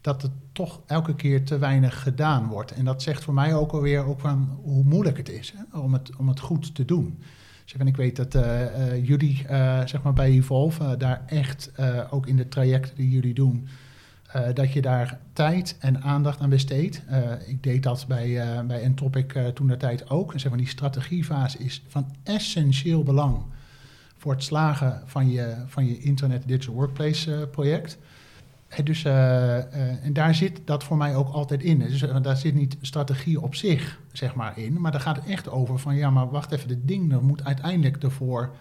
[0.00, 2.72] dat het toch elke keer te weinig gedaan wordt.
[2.72, 5.78] En dat zegt voor mij ook alweer ook van hoe moeilijk het is hè?
[5.78, 7.18] Om, het, om het goed te doen.
[7.64, 9.44] Zeg, en ik weet dat eh, eh, jullie
[9.84, 11.70] zeg maar bij Evolve daar echt
[12.10, 13.68] ook in de trajecten die jullie doen,
[14.34, 17.02] eh, dat je daar tijd en aandacht aan besteedt.
[17.06, 20.32] Eh, ik deed dat bij, eh bij Entropic toen de tijd ook.
[20.32, 23.42] En zeg maar, die strategiefase is van essentieel belang
[24.16, 27.98] voor het slagen van je, van je Internet Digital Workplace project.
[28.68, 31.78] En, dus, en daar zit dat voor mij ook altijd in.
[31.78, 35.48] Dus daar zit niet strategie op zich zeg maar, in, maar daar gaat het echt
[35.48, 38.54] over van ja, maar wacht even, dit ding moet uiteindelijk ervoor,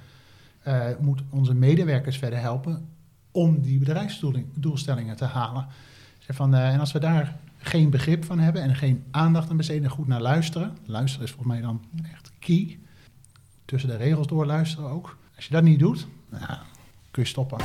[0.99, 2.88] moet onze medewerkers verder helpen
[3.34, 5.67] om die bedrijfsdoelstellingen te halen.
[6.28, 9.89] Eh, en als we daar geen begrip van hebben en geen aandacht aan besteden en
[9.89, 12.80] goed naar luisteren, luisteren is volgens mij dan echt key,
[13.65, 15.17] tussen de regels door luisteren ook.
[15.36, 16.58] Als je dat niet doet, nou,
[17.12, 17.58] kun je stoppen.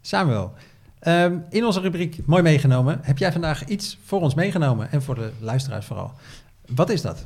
[0.00, 0.54] Samuel,
[1.08, 5.14] ehm, in onze rubriek Mooi meegenomen heb jij vandaag iets voor ons meegenomen en voor
[5.14, 6.12] de luisteraars vooral.
[6.66, 7.24] Wat is dat?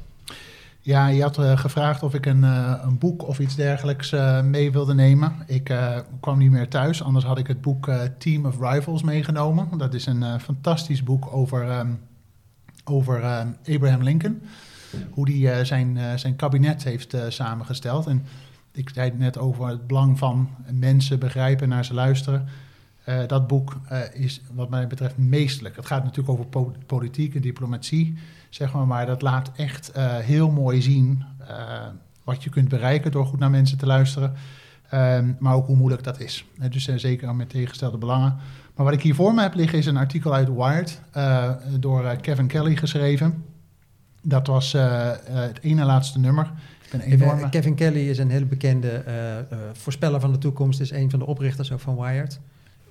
[0.84, 4.42] Ja, je had eh, gevraagd of ik een, eh, een boek of iets dergelijks eh,
[4.42, 5.34] mee wilde nemen.
[5.46, 5.74] Ik
[6.20, 9.78] kwam niet meer thuis, anders had ik het boek Team of Rivals meegenomen.
[9.78, 11.90] Dat is een fantastisch boek over, ehm,
[12.84, 13.22] over
[13.68, 14.42] Abraham Lincoln.
[15.10, 18.06] hoe hij zijn, zijn kabinet heeft samengesteld.
[18.06, 18.24] En
[18.72, 22.48] ik zei het net over het belang van mensen begrijpen, naar ze luisteren.
[23.26, 23.80] Dat boek
[24.12, 25.76] is wat mij betreft meestelijk.
[25.76, 28.18] Het gaat natuurlijk over politiek en diplomatie,
[28.50, 31.24] zeg maar, maar dat laat echt heel mooi zien
[32.24, 34.34] wat je kunt bereiken door goed naar mensen te luisteren.
[34.92, 36.44] Ehm, maar ook hoe moeilijk dat is.
[36.70, 38.36] dus zeker met tegengestelde belangen.
[38.74, 41.00] Maar wat ik hier voor me heb liggen is een artikel uit Wired
[41.80, 43.44] door eh, Kevin Kelly geschreven.
[44.22, 46.52] Dat was het ene laatste nummer.
[47.00, 47.48] Enorme...
[47.48, 49.04] Kevin Kelly is een hele bekende
[49.72, 50.80] voorspeller van de toekomst.
[50.80, 52.40] Is een van de oprichters ook van Wired.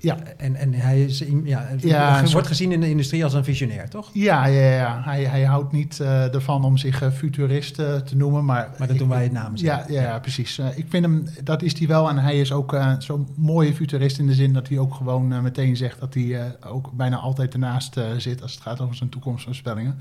[0.02, 0.18] Ja.
[0.38, 4.10] En, en hij is, ja, ja wordt gezien in de industrie als een visionair, toch?
[4.14, 5.02] Ja, ja, ja.
[5.04, 8.46] Hij, hij houdt niet uh, ervan om zich uh, futurist uh, te noemen.
[8.46, 10.60] Maar, maar dat doen wij het namens ja, ja, ja, precies.
[10.76, 12.10] ik vind hem, dat is hij wel.
[12.10, 15.76] En hij is ook zo'n mooie futurist in de zin dat hij ook gewoon meteen
[15.78, 20.00] zegt dat hij ook bijna altijd ernaast zit als het gaat over zijn toekomstvoorspellingen.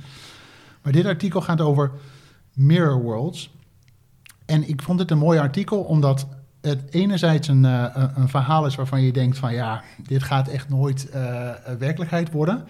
[0.83, 1.91] Maar dit artikel gaat over
[2.53, 3.55] mirror worlds.
[4.47, 6.27] En ik vond het een mooi artikel omdat
[6.61, 10.69] het enerzijds een, uh, een verhaal is waarvan je denkt van ja, dit gaat echt
[10.69, 12.65] nooit uh, werkelijkheid worden.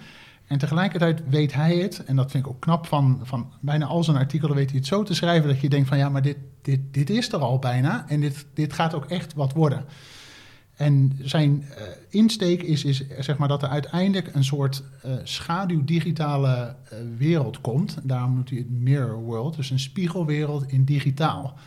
[0.47, 4.05] En tegelijkertijd weet hij het, en dat vind ik ook knap van, van bijna al
[4.05, 6.37] zijn artikelen, weet hij het zo te schrijven dat je denkt van ja, maar dit,
[6.63, 9.85] dit, dit is er al bijna en dit, dit gaat ook echt wat worden.
[10.75, 11.65] En zijn
[12.09, 16.77] insteek is, is zeg maar dat er uiteindelijk een soort uh, schaduwdigitale
[17.17, 17.99] wereld komt.
[18.03, 21.59] Daarom noemt hij het mirror world, dus een spiegelwereld in digitaal.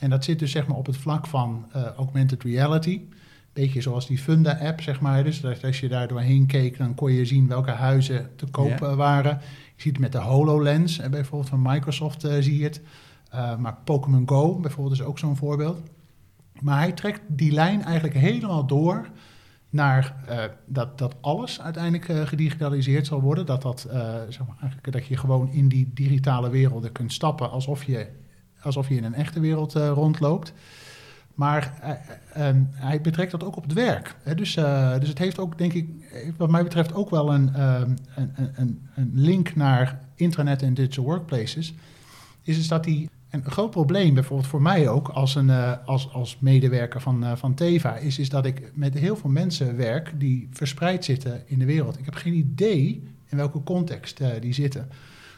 [0.00, 3.00] En dat zit dus zeg maar op het vlak van uh, augmented reality.
[3.52, 5.24] Beetje zoals die Funda-app, zeg maar.
[5.24, 8.78] Dus dat als je daar doorheen keek, dan kon je zien welke huizen te koop
[8.78, 9.38] waren.
[9.76, 12.80] Je ziet het met de HoloLens, uh, bijvoorbeeld van Microsoft uh, zie je het.
[13.58, 15.82] maar Pokémon Go bijvoorbeeld is ook zo'n voorbeeld.
[16.60, 19.08] Maar hij trekt die lijn eigenlijk helemaal door
[19.70, 20.14] naar
[20.66, 23.46] dat, dat alles uiteindelijk gedigitaliseerd zal worden.
[23.46, 23.80] Dat, dat,
[24.28, 28.06] zeg maar, eigenlijk, dat je gewoon in die digitale werelden kunt stappen alsof je
[28.62, 30.52] alsof je in een echte wereld uh, rondloopt.
[31.34, 31.74] Maar
[32.36, 34.14] uh, hij betrekt dat ook op het werk.
[34.22, 34.34] Hè?
[34.34, 34.54] Dus,
[35.00, 35.88] dus het heeft ook, denk ik,
[36.36, 37.98] wat mij betreft ook wel een, een,
[38.54, 41.74] een, een, link naar intranet en digital workplaces.
[42.42, 45.50] Is, is dat die een groot probleem, bijvoorbeeld voor mij ook als, een,
[45.84, 50.12] als, als medewerker van, van Teva, is, is dat ik met heel veel mensen werk
[50.18, 51.98] die verspreid zitten in de wereld.
[51.98, 54.88] Ik heb geen idee in welke context die zitten.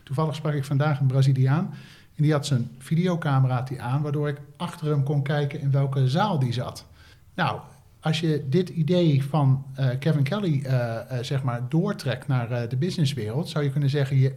[0.03, 1.75] Toevallig sprak ik vandaag een Braziliaan.
[2.15, 6.39] En die had zijn videocamera aan, waardoor ik achter hem kon kijken in welke zaal
[6.39, 6.87] die zat.
[7.35, 7.61] Nou,
[8.01, 12.77] als je dit idee van uh, Kevin Kelly uh, uh, zeg maar doortrekt naar de
[12.77, 14.35] businesswereld, zou je kunnen zeggen: je,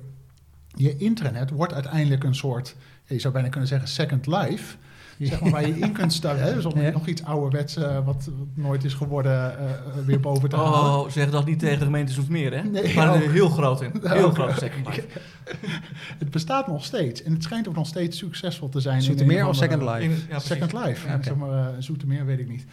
[0.67, 4.75] je intranet wordt uiteindelijk een soort, je zou bijna kunnen zeggen, second life.
[5.19, 6.43] Zeg maar, waar je in kunt starten.
[6.43, 6.53] Hè?
[6.53, 10.55] Dus om nog iets ouderwets, uh, wat, wat, nooit is geworden, uh, weer boven te
[10.55, 10.99] halen.
[10.99, 12.63] Oh, zeg dat niet tegen de gemeente Zoetmeer, hè?
[12.63, 13.31] Nee, maar oh.
[13.31, 13.91] heel groot in.
[14.03, 15.07] Heel groot second life.
[16.19, 17.23] het bestaat nog steeds.
[17.23, 19.01] En het schijnt ook nog steeds succesvol te zijn.
[19.01, 20.03] Zoetermeer of Second Life?
[20.03, 21.07] In, ja, second Life.
[21.07, 21.23] Ja, okay.
[21.23, 22.65] zeg maar, uh, Zoetermeer weet ik niet.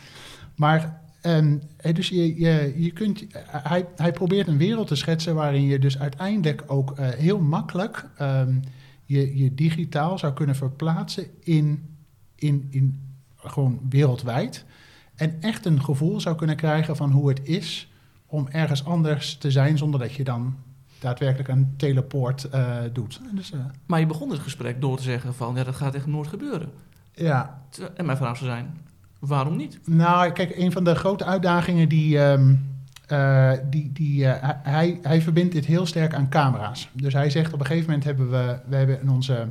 [0.56, 1.00] Maar...
[1.26, 5.78] Um, dus je, je, je kunt, hij, hij probeert een wereld te schetsen waarin je
[5.78, 8.62] dus uiteindelijk ook uh, heel makkelijk um,
[9.12, 11.91] je, je digitaal zou kunnen verplaatsen in
[12.42, 13.00] in, in
[13.36, 14.64] gewoon wereldwijd.
[15.14, 17.90] En echt een gevoel zou kunnen krijgen van hoe het is
[18.26, 20.54] om ergens anders te zijn zonder dat je dan
[20.98, 23.20] daadwerkelijk een teleport uh, doet.
[23.32, 26.06] Dus, uh, maar je begon het gesprek door te zeggen van ja, dat gaat echt
[26.06, 26.70] nooit gebeuren.
[27.14, 27.62] Ja.
[27.96, 28.78] En mijn vraag zou zijn,
[29.18, 29.80] waarom niet?
[29.84, 32.18] Nou, kijk, een van de grote uitdagingen die...
[32.18, 32.70] Um,
[33.12, 36.88] uh, die, die, hij, hij verbindt dit heel sterk aan camera's.
[36.92, 39.46] Dus hij zegt op een gegeven moment hebben we, we hebben in onze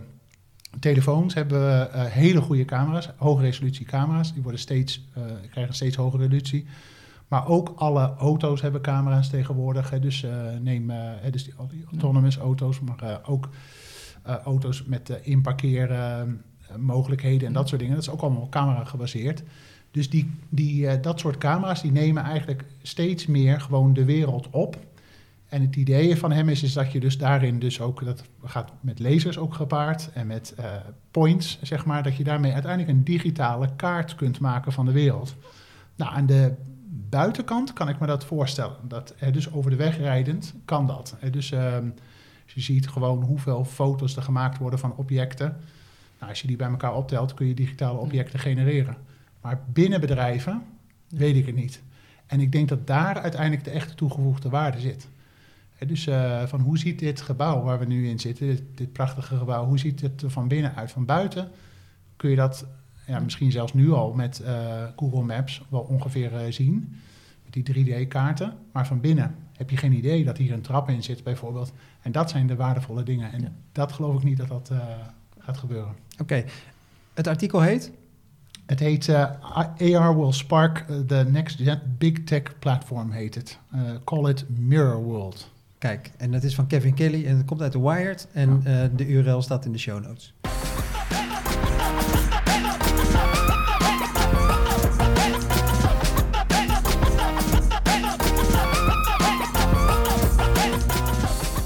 [0.79, 4.33] telefoons hebben we uh, hele goede camera's, hoge resolutie camera's.
[4.33, 6.65] Die worden steeds, uh, krijgen steeds hogere resolutie.
[7.27, 9.89] Maar ook alle auto's hebben camera's tegenwoordig.
[9.89, 9.99] Hè.
[9.99, 10.31] Dus uh,
[10.61, 10.91] neem
[11.31, 13.49] dus die, al die autonomous auto's, maar ook
[14.23, 17.95] auto's met inparkeermogelijkheden en dat soort dingen.
[17.95, 19.43] Dat is ook allemaal camera gebaseerd.
[19.91, 24.77] Dus die, die, dat soort camera's die nemen eigenlijk steeds meer gewoon de wereld op.
[25.51, 28.71] En het idee van hem is, is dat je dus daarin dus ook, dat gaat
[28.81, 30.65] met lasers ook gepaard en met uh,
[31.11, 35.35] points, zeg maar, dat je daarmee uiteindelijk een digitale kaart kunt maken van de wereld.
[35.95, 36.53] Nou, aan de
[37.09, 38.75] buitenkant kan ik me dat voorstellen.
[38.87, 41.15] Dat, dus over de weg rijdend kan dat.
[41.31, 41.89] Dus ehm,
[42.45, 45.57] je ziet gewoon hoeveel foto's er gemaakt worden van objecten.
[46.19, 48.97] Nou, als je die bij elkaar optelt, kun je digitale objecten genereren.
[49.41, 50.63] Maar binnen bedrijven
[51.07, 51.81] weet ik het niet.
[52.25, 55.07] En ik denk dat daar uiteindelijk de echte toegevoegde waarde zit
[55.87, 59.35] dus uh, van hoe ziet dit gebouw waar we nu in zitten, dit, dit, prachtige
[59.37, 60.91] gebouw, hoe ziet het er van binnen uit?
[60.91, 61.49] Van buiten
[62.15, 62.65] kun je dat
[63.07, 66.95] ja, misschien zelfs nu al met uh, Google Maps wel ongeveer uh, zien,
[67.43, 68.53] met die 3D-kaarten.
[68.71, 71.73] Maar van binnen heb je geen idee dat hier een trap in zit, bijvoorbeeld.
[72.01, 73.31] En dat zijn de waardevolle dingen.
[73.31, 73.51] En Ja.
[73.71, 74.77] dat geloof ik niet dat dat eh,
[75.39, 75.95] gaat gebeuren.
[76.19, 76.45] Oké,
[77.13, 77.91] het artikel heet?
[78.65, 79.29] Het heet eh,
[79.77, 81.59] AR will spark eh, the next
[81.97, 83.59] big tech platform, heet het.
[83.71, 85.49] Eh, call it Mirror World.
[85.81, 88.27] Kijk, en dat is van Kevin Kelly en het komt uit de Wired.
[88.31, 90.33] En eh, de URL staat in de show notes.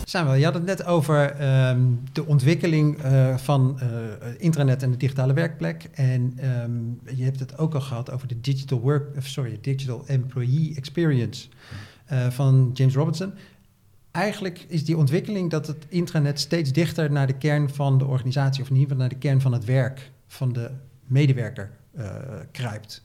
[0.03, 1.81] Samuel, je had het net over ehm,
[2.13, 3.87] de ontwikkeling eh, van eh,
[4.37, 5.89] internet en de digitale werkplek.
[5.93, 10.75] En ehm, je hebt het ook al gehad over de digital work, sorry, digital employee
[10.75, 11.47] experience
[12.29, 13.33] van James Robinson.
[14.15, 18.61] Eigenlijk is die ontwikkeling dat het intranet steeds dichter naar de kern van de organisatie,
[18.61, 20.71] of in ieder geval naar de kern van het werk van de
[21.05, 22.05] medewerker eh,
[22.51, 23.03] kruipt.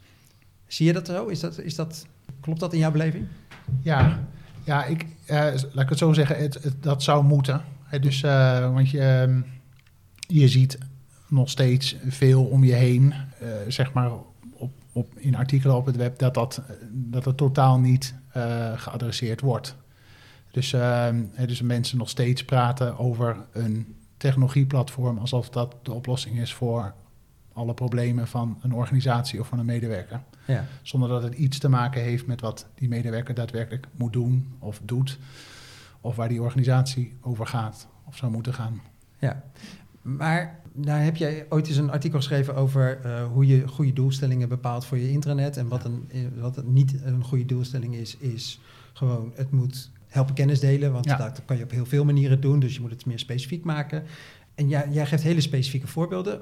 [0.66, 1.26] Zie je dat zo?
[1.26, 2.06] Is dat, is dat,
[2.40, 3.26] klopt dat in jouw beleving?
[3.82, 4.20] Ja,
[4.64, 5.36] ja ik, eh,
[5.72, 7.62] laat ik het zo zeggen, het, dat zou moeten.
[8.00, 9.40] Dus, eh, want je, ehm,
[10.28, 10.78] je ziet
[11.28, 13.14] nog steeds veel om je heen,
[13.68, 14.10] zeg maar
[14.52, 18.14] op, op, in artikelen op het web, dat dat, dat het totaal niet
[18.76, 19.76] geadresseerd wordt.
[20.50, 26.54] Dus, hè, dus mensen nog steeds praten over een technologieplatform alsof dat de oplossing is
[26.54, 26.94] voor
[27.52, 30.20] alle problemen van een organisatie of van een medewerker.
[30.46, 30.64] Ja.
[30.82, 34.80] Zonder dat het iets te maken heeft met wat die medewerker daadwerkelijk moet doen of
[34.84, 35.18] doet.
[36.00, 38.80] Of waar die organisatie over gaat of zou moeten gaan.
[39.18, 39.42] Ja,
[40.02, 44.48] maar nou heb jij ooit eens een artikel geschreven over eh, hoe je goede doelstellingen
[44.48, 45.56] bepaalt voor je intranet.
[45.56, 48.60] En wat, een, eh, wat niet een goede doelstelling is, is
[48.92, 50.92] gewoon het moet helpen kennis delen.
[50.92, 51.16] Want Ja.
[51.16, 54.02] dat kan je op heel veel manieren doen, dus je moet het meer specifiek maken.
[54.54, 56.40] En jij, jij geeft hele specifieke voorbeelden.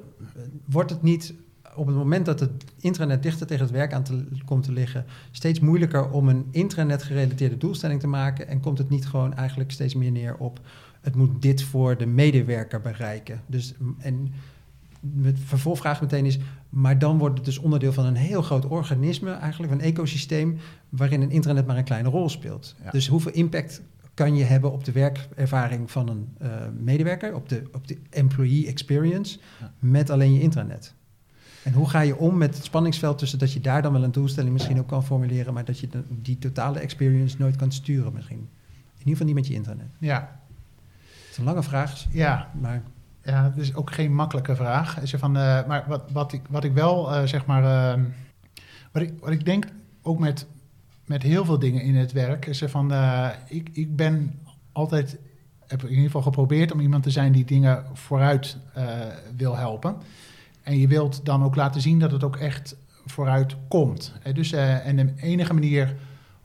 [0.64, 1.34] Wordt het niet
[1.74, 5.04] op het moment dat het intranet dichter tegen het werk aan te, komt te liggen,
[5.30, 8.48] steeds moeilijker om een intranet gerelateerde doelstelling te maken?
[8.48, 10.60] En komt het niet gewoon eigenlijk steeds meer neer op
[11.00, 13.40] het moet dit voor de medewerker bereiken?
[13.46, 14.32] Dus, en
[15.00, 19.30] met vervolgvraag meteen is, maar dan wordt het dus onderdeel van een heel groot organisme,
[19.32, 22.74] eigenlijk een ecosysteem, waarin een intranet maar een kleine rol speelt.
[22.84, 22.90] Ja.
[22.90, 23.82] Dus hoeveel impact
[24.14, 26.50] kan je hebben op de werkervaring van een eh,
[26.80, 29.72] medewerker, op de, op de employee experience, Ja.
[29.78, 30.94] met alleen je intranet?
[31.62, 34.12] En hoe ga je om met het spanningsveld tussen dat je daar dan wel een
[34.12, 38.12] doelstelling misschien ook kan formuleren, maar dat je de- die totale experience nooit kan sturen
[38.12, 38.38] misschien?
[38.38, 38.48] In
[38.98, 39.86] ieder geval niet met je internet.
[39.98, 40.40] Ja,
[41.00, 42.82] Het is een lange vraag, ja, maar
[43.28, 45.00] ja het is ook geen makkelijke vraag.
[45.00, 47.64] Is van, eh, maar wat, wat, ik, wat ik wel eh, zeg maar.
[47.64, 48.04] ehm,
[48.92, 49.66] wat, ik, wat ik denk
[50.02, 50.46] ook met,
[51.06, 52.46] met heel veel dingen in het werk.
[52.46, 52.92] Is er van.
[52.92, 54.38] eh, ik, ik ben
[54.72, 55.18] altijd.
[55.66, 58.56] Heb in ieder geval geprobeerd om iemand te zijn die dingen vooruit
[59.36, 59.96] wil helpen.
[60.62, 64.12] En je wilt dan ook laten zien dat het ook echt vooruit komt.
[64.32, 65.96] Dus, en de enige manier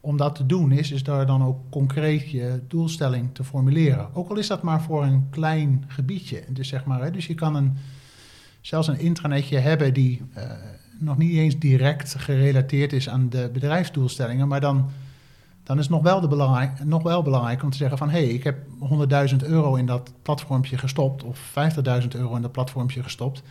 [0.06, 4.16] om dat te doen is, is daar dan ook concreet je doelstelling te formuleren.
[4.16, 6.44] Ook al is dat maar voor een klein gebiedje.
[6.50, 7.78] Dus, zeg maar, hè, dus je kan een,
[8.62, 10.52] zelfs een intranetje hebben die eh,
[11.00, 14.90] nog niet eens direct gerelateerd is aan de bedrijfsdoelstellingen, maar dan,
[15.64, 18.24] dan is het nog wel, de belangrijk, nog wel belangrijk om te zeggen van hé,
[18.24, 18.58] hey, ik heb
[19.32, 21.54] 100.000 euro in dat platformpje gestopt of
[22.02, 23.44] 50.000 euro in dat platformpje gestopt.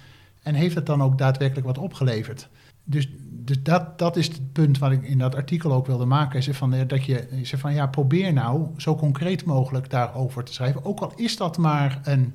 [0.42, 2.48] En heeft het dan ook daadwerkelijk wat opgeleverd?
[2.84, 6.38] Dus, dus dat, dat is het punt wat ik in dat artikel ook wilde maken.
[6.38, 10.52] Is van, eh, dat je is van ja, probeer nou zo concreet mogelijk daarover te
[10.52, 10.84] schrijven.
[10.84, 12.34] Ook al is dat maar een,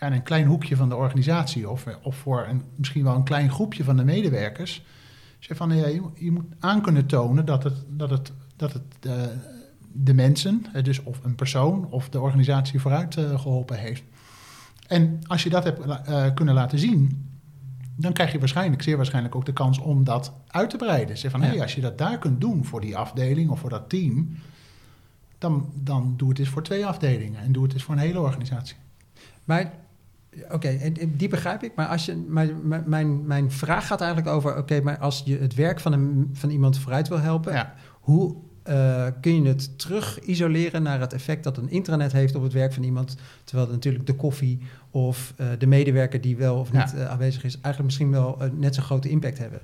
[0.00, 3.24] ja, een klein hoekje van de organisatie of, eh, of voor een, misschien wel een
[3.24, 4.82] klein groepje van de medewerkers.
[5.38, 9.12] Zeg van, ja, je, moet- aan kunnen tonen dat het, dat het, dat het eh,
[9.92, 14.02] de mensen, eh, dus of een persoon of de organisatie vooruit eh, geholpen heeft.
[14.86, 17.28] En als je dat hebt eh, kunnen laten zien,
[17.96, 21.18] dan krijg je waarschijnlijk, zeer waarschijnlijk ook de kans om dat uit te breiden.
[21.18, 21.46] Zeg van, Ja.
[21.46, 24.36] hé, als je dat daar kunt doen voor die afdeling of voor dat team,
[25.38, 28.20] dan, dan doe het eens voor twee afdelingen en doe het eens voor een hele
[28.20, 28.76] organisatie.
[29.44, 29.72] Maar,
[30.50, 31.72] oké, die begrijp ik.
[31.74, 32.48] Maar als je, maar,
[32.86, 36.50] mijn, mijn vraag gaat eigenlijk over: oké, maar als je het werk van, een, van
[36.50, 37.74] iemand vooruit wil helpen, Ja.
[38.00, 42.42] hoe eh, kun je het terug isoleren naar het effect dat een intranet heeft op
[42.42, 43.16] het werk van iemand?
[43.44, 44.58] Terwijl natuurlijk de koffie
[44.90, 48.74] of eh, de medewerker die wel of niet eh, aanwezig is, eigenlijk misschien wel net
[48.74, 49.60] zo'n grote impact hebben.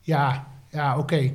[0.00, 1.32] Ja, ja oké.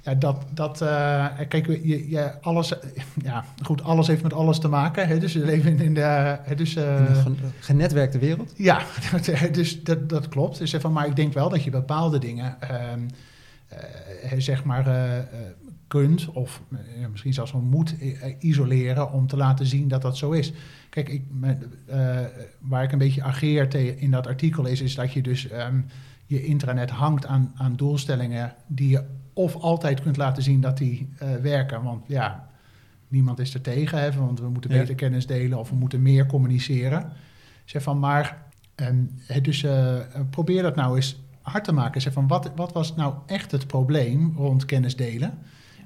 [0.00, 2.72] Ja, dat, dat uh, kijk, je, je, alles,
[3.24, 5.08] ja, goed, alles heeft met alles te maken.
[5.08, 5.18] Hè?
[5.18, 6.00] Dus we leven in de,
[6.42, 6.54] hè?
[6.54, 8.52] dus, uh, in genetwerkte wereld.
[8.56, 8.82] Ja,
[9.52, 10.58] dus dat, dat klopt.
[10.58, 12.68] Dus van, maar ik denk wel dat je bepaalde dingen, uh,
[14.36, 15.18] zeg maar, uh,
[15.86, 16.62] kunt of
[17.10, 17.94] misschien zelfs wel moet
[18.38, 20.52] isoleren om te laten zien dat dat zo is.
[20.88, 21.22] Kijk, ik,
[22.58, 25.86] waar ik een beetje ageer in dat artikel is, is dat je dus um,
[26.26, 31.08] je intranet hangt aan, aan doelstellingen die je of altijd kunt laten zien dat die
[31.18, 31.82] eh, werken.
[31.82, 32.48] Want ja,
[33.08, 34.78] niemand is er tegen, hè, want we moeten Ja.
[34.78, 37.12] beter kennis delen of we moeten meer communiceren.
[37.64, 38.42] Zeg van, maar
[38.74, 39.04] ehm,
[39.42, 42.00] dus eh, eh, probeer dat nou eens hard te maken.
[42.00, 45.38] Zeg van, wat, wat was nou echt het probleem rond kennis delen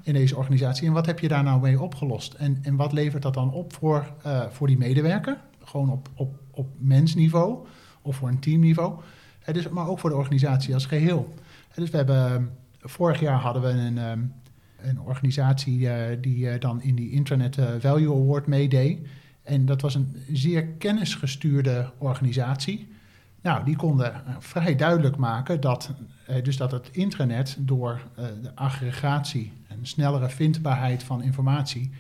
[0.03, 0.87] in deze organisatie?
[0.87, 2.35] En wat heb je daar nou mee opgelost?
[2.35, 5.41] En, en wat levert dat dan op voor, eh, voor die medewerker?
[5.65, 7.67] Gewoon op, op, op mensniveau
[8.03, 9.01] of voor een teamniveau.
[9.41, 11.35] Hè, dus, maar ook voor de organisatie als geheel.
[11.69, 12.45] Hè, dus we hebben, ehm,
[12.81, 14.21] vorig jaar hadden we een, ehm,
[14.77, 18.99] een organisatie eh, die eh, dan in die Internet eh, Value Award meedeed.
[19.43, 22.89] En dat was een zeer kennisgestuurde organisatie.
[23.47, 25.91] Nou, die konden vrij duidelijk maken dat,
[26.27, 31.91] eh, dus dat het intranet door eh, de aggregatie en snellere vindbaarheid van informatie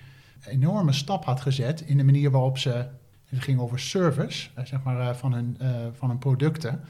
[0.45, 2.87] een enorme stap had gezet in de manier waarop ze,
[3.25, 5.59] het ging over service, eh, zeg maar, van, hun,
[5.93, 6.81] van hun producten.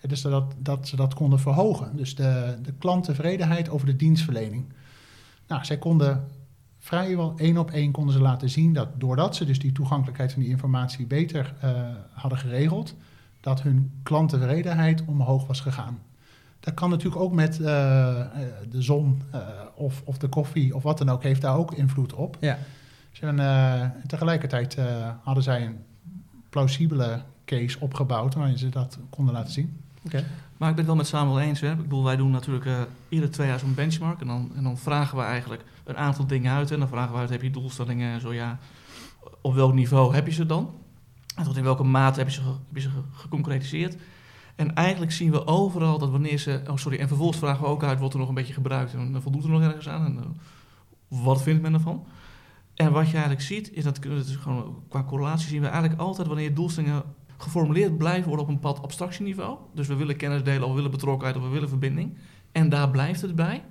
[0.00, 1.96] Dus dat, dat ze dat konden verhogen.
[1.96, 4.64] Dus de, de klanttevredenheid over de dienstverlening.
[5.46, 6.24] Nou, zij konden
[6.78, 10.42] vrijwel één op één konden ze laten zien dat doordat ze dus die toegankelijkheid van
[10.42, 11.54] die informatie beter
[12.12, 12.94] hadden geregeld,
[13.40, 15.98] dat hun klanttevredenheid omhoog was gegaan.
[16.60, 18.26] Dat kan natuurlijk ook met eh, eh,
[18.70, 19.40] de zon eh,
[19.74, 22.36] of, of de koffie of wat dan ook, heeft daar ook invloed op.
[22.40, 22.58] Ja.
[23.20, 24.76] Eh, tegelijkertijd
[25.22, 25.78] hadden zij een
[26.48, 29.80] plausibele case opgebouwd waarin ze dat konden laten zien.
[30.04, 30.24] Oké.
[30.56, 31.60] Maar ik ben het wel met Samuel eens.
[31.60, 31.70] Hè.
[31.70, 32.66] Ik bedoel, wij doen natuurlijk
[33.08, 34.20] iedere twee jaar zo'n benchmark.
[34.20, 36.70] En dan, en dan vragen we eigenlijk een aantal dingen uit.
[36.70, 38.58] En dan vragen we uit, heb je doelstellingen en zo ja.
[39.40, 40.70] Op welk niveau heb je ze dan?
[41.44, 43.96] Tot in welke mate heb je ze, ze ge- geconcretiseerd?
[44.56, 46.62] En eigenlijk zien we overal dat wanneer ze...
[46.66, 46.98] Oh, sorry.
[46.98, 48.94] En vervolgens vragen we ook uit, wordt er nog een beetje gebruikt?
[48.94, 50.04] En dan voldoet er nog ergens aan?
[50.04, 50.24] En eh,
[51.24, 52.06] wat vindt men ervan?
[52.74, 56.00] En wat je eigenlijk ziet, is dat, dat is gewoon, qua correlatie zien we eigenlijk
[56.00, 57.02] altijd wanneer doelstellingen
[57.36, 59.58] geformuleerd blijven worden op een bepaald abstractieniveau.
[59.74, 62.16] Dus we willen kennis delen, of we willen betrokkenheid, of we willen verbinding.
[62.52, 63.64] En daar blijft het bij,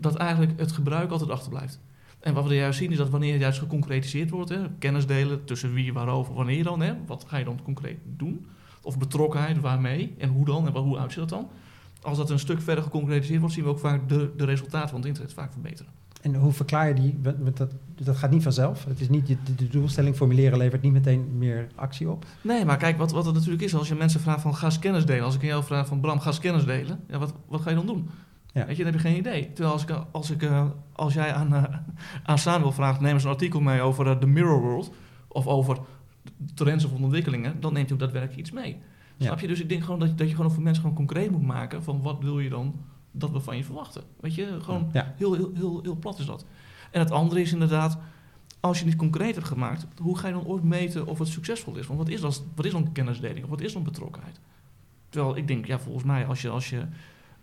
[0.00, 1.80] dat eigenlijk het gebruik altijd achterblijft.
[2.20, 5.44] En wat we juist zien is dat wanneer het juist geconcretiseerd wordt, hè, kennis delen
[5.44, 8.46] tussen wie, waarover, wanneer dan, hè, wat ga je dan concreet doen?
[8.82, 11.48] Of betrokkenheid, waarmee en hoe dan en hoe uitziet dat dan?
[12.02, 14.98] Als dat een stuk verder geconcretiseerd wordt, zien we ook vaak de, de resultaten van
[14.98, 15.92] het internet vaak verbeteren.
[16.20, 17.18] En hoe verklaar je die?
[17.22, 18.84] want Dat, dat gaat niet vanzelf.
[18.84, 22.24] Het is niet, de, de doelstelling formuleren levert niet meteen meer actie op.
[22.42, 24.78] Nee, maar kijk, wat, wat het natuurlijk is, als je mensen vraagt van ga eens
[24.78, 25.24] kennis delen.
[25.24, 27.00] Als ik aan jou vraag van Bram, ga eens kennis delen.
[27.08, 28.08] Ja, wat, wat ga je dan doen?
[28.52, 28.66] Ja.
[28.66, 29.52] Weet je, dan heb je geen idee.
[29.52, 31.64] Terwijl als, ik, als, ik, eh, als jij aan, eh,
[32.22, 34.90] aan Samuel vraagt, neem eens een artikel mee over eh, de Mirror World.
[35.28, 35.78] Of over
[36.54, 37.60] trends of ontwikkelingen.
[37.60, 38.76] Dan neemt hij ook daadwerkelijk iets mee.
[39.16, 39.26] Ja.
[39.26, 39.46] Snap je?
[39.46, 41.82] Dus ik denk gewoon dat, je- dat je gewoon voor mensen gewoon concreet moet maken.
[41.82, 42.74] Van wat wil je dan
[43.10, 44.02] dat we van je verwachten?
[44.20, 45.14] Weet je, gewoon Ja.
[45.16, 46.44] Heel, heel, heel, heel plat is dat.
[46.90, 47.98] En het andere is inderdaad,
[48.60, 51.76] als je niet concreet hebt gemaakt, hoe ga je dan ooit meten of het succesvol
[51.76, 51.86] is?
[51.86, 54.40] Want wat is, dat, wat is dan kennisdeling of wat is dan betrokkenheid?
[55.08, 56.82] Terwijl ik denk, ja, volgens mij, als je, als je,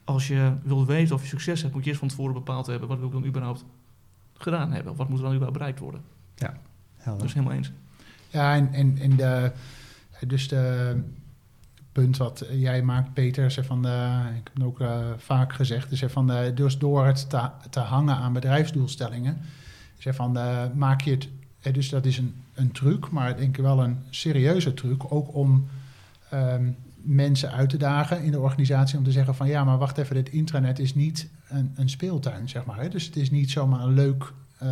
[0.07, 2.87] als je wil weten of je succes hebt, moet je eerst van tevoren bepaald hebben,
[2.87, 3.65] wat wil ik dan überhaupt
[4.33, 4.91] gedaan hebben?
[4.91, 6.01] Of wat moet er dan überhaupt bereikt worden?
[7.07, 7.23] Helder.
[7.25, 7.71] Dus helemaal eens.
[8.29, 9.51] Ja, en, en, en de,
[10.27, 10.95] dus de
[11.91, 15.91] punt wat jij maakt, Peter, zeg van, eh, ik heb het ook eh, vaak gezegd,
[15.91, 19.37] is van, eh, dus door het te, te hangen aan bedrijfsdoelstellingen,
[19.97, 23.57] zeg van, eh, maak je het, dus dat is een, een truc, maar ik denk
[23.57, 25.67] wel een serieuze truc, ook om
[26.29, 26.69] ehm,
[27.07, 30.15] mensen uit te dagen in de organisatie om te zeggen van, ja, maar wacht even,
[30.15, 32.79] dit intranet is niet een, een speeltuin, zeg maar.
[32.79, 32.89] Hè?
[32.89, 34.69] Dus het is niet zomaar een leuk eh,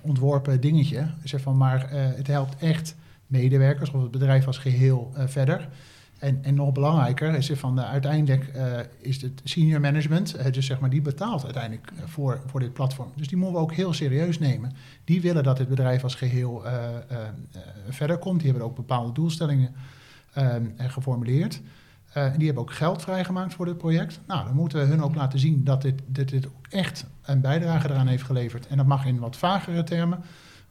[0.00, 2.94] ontworpen dingetje, zeg van, maar eh, het helpt echt
[3.26, 5.68] medewerkers of het bedrijf als geheel eh, verder.
[6.18, 8.52] En, en nog belangrijker is van de, uiteindelijk
[9.00, 13.12] is het senior management, dus zeg maar die betaalt uiteindelijk voor, voor dit platform.
[13.14, 14.72] Dus die moeten we ook heel serieus nemen.
[15.06, 18.40] Die willen dat het bedrijf als geheel eh, eh, eh, verder komt.
[18.40, 19.74] Die hebben ook bepaalde doelstellingen
[20.36, 21.62] eh, geformuleerd.
[22.16, 24.20] Eh, en die hebben ook geld vrijgemaakt voor dit project.
[24.26, 27.40] Nou, dan moeten we hun ook laten zien dat dit, dit, dit ook echt een
[27.40, 28.66] bijdrage eraan heeft geleverd.
[28.66, 30.18] En dat mag in wat vagere termen,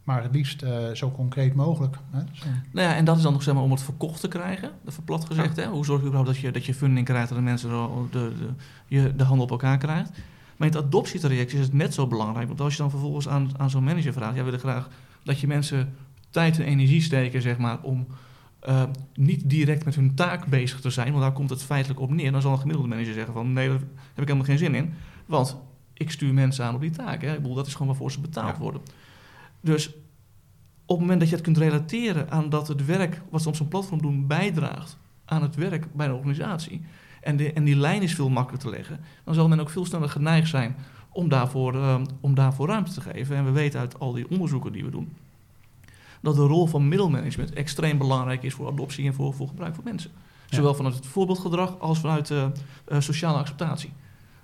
[0.03, 1.97] maar het liefst eh, zo concreet mogelijk.
[2.11, 2.24] Hè?
[2.32, 4.28] Dus, eh, Nou ja, en dat is dan nog zeg maar om het verkocht te
[4.28, 5.55] krijgen, de plat gezegd.
[5.55, 5.66] Hè?
[5.66, 8.32] Hoe zorg je überhaupt dat je, dat je funding krijgt en de mensen zo de,
[8.39, 8.49] de,
[8.88, 10.09] je de handen op elkaar krijgt?
[10.57, 12.47] Maar in het adoptietraject is het net zo belangrijk.
[12.47, 14.89] Want als je dan vervolgens aan, aan zo'n manager vraagt, jij wil graag
[15.24, 15.93] dat je mensen
[16.30, 18.07] tijd en energie steken, zeg maar, om
[18.66, 22.11] eh, niet direct met hun taak bezig te zijn, want daar komt het feitelijk op
[22.11, 22.32] neer.
[22.32, 24.93] Dan zal een gemiddelde manager zeggen van nee, daar heb ik helemaal geen zin in.
[25.26, 25.57] Want
[25.93, 27.22] ik stuur mensen aan op die taak.
[27.22, 27.34] Hè?
[27.34, 28.61] Ik bedoel, dat is gewoon waarvoor ze betaald Ja.
[28.61, 28.82] worden.
[29.61, 29.88] Dus
[30.86, 33.55] op het moment dat je het kunt relateren aan dat het werk wat ze op
[33.55, 36.82] zo'n platform doen bijdraagt aan het werk bij een organisatie.
[37.22, 38.99] En, de, en die lijn is veel makkelijker te leggen.
[39.24, 40.76] Dan zal men ook veel sneller geneigd zijn
[41.09, 43.36] om daarvoor, eh, om daarvoor ruimte te geven.
[43.36, 45.11] En we weten uit al die onderzoeken die we doen.
[46.26, 49.84] Dat de rol van middelmanagement extreem belangrijk is voor adoptie en voor, voor gebruik van
[49.84, 50.12] mensen.
[50.48, 50.56] Ja.
[50.56, 52.46] Zowel vanuit het voorbeeldgedrag als vanuit eh,
[52.88, 53.94] eh, sociale acceptatie.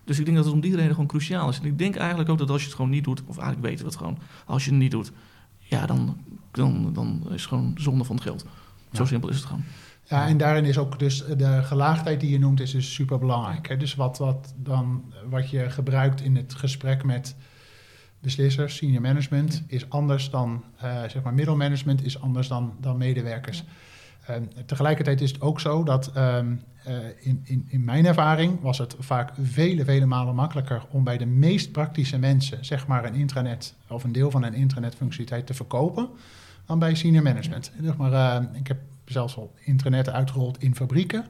[0.03, 1.59] Dus ik denk dat het om die reden gewoon cruciaal is.
[1.59, 3.85] En ik denk eigenlijk ook dat als je het gewoon niet doet, of eigenlijk weten
[3.85, 5.11] we het gewoon, als je het niet doet,
[5.59, 6.17] ja, dan,
[6.51, 8.45] dan, dan is het gewoon zonde van het geld.
[8.91, 9.63] Zo simpel is het gewoon.
[10.03, 13.79] Ja, en daarin is ook dus de gelaagdheid die je noemt, is dus super belangrijk.
[13.79, 17.35] Dus wat, wat, dan, wat je gebruikt in het gesprek met
[18.21, 23.63] beslissers, senior management, is anders dan eh, zeg maar middelmanagement, is anders dan, dan medewerkers.
[24.25, 28.77] Ehm, tegelijkertijd is het ook zo dat ehm, eh, in, in, in mijn ervaring was
[28.77, 33.13] het vaak vele, vele malen makkelijker om bij de meest praktische mensen, zeg maar een
[33.15, 36.09] intranet of een deel van een intranetfunctionaliteit te verkopen,
[36.65, 37.71] dan bij senior management.
[37.81, 41.25] Zeg maar, eh, ik heb zelfs al intranet uitgerold in fabrieken,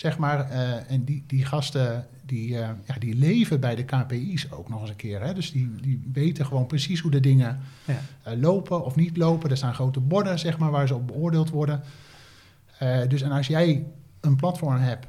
[0.00, 0.50] zeg maar.
[0.50, 4.80] eh, en die, die gasten, die, eh, ja, die leven bij de KPI's ook nog
[4.80, 5.20] eens een keer.
[5.22, 5.34] Hè?
[5.34, 8.00] Dus die, die weten gewoon precies hoe de dingen Ja.
[8.22, 9.50] eh, lopen of niet lopen.
[9.50, 11.82] Er staan grote borden, zeg maar, waar ze op beoordeeld worden.
[13.08, 13.86] Dus en als jij
[14.20, 15.06] een platform hebt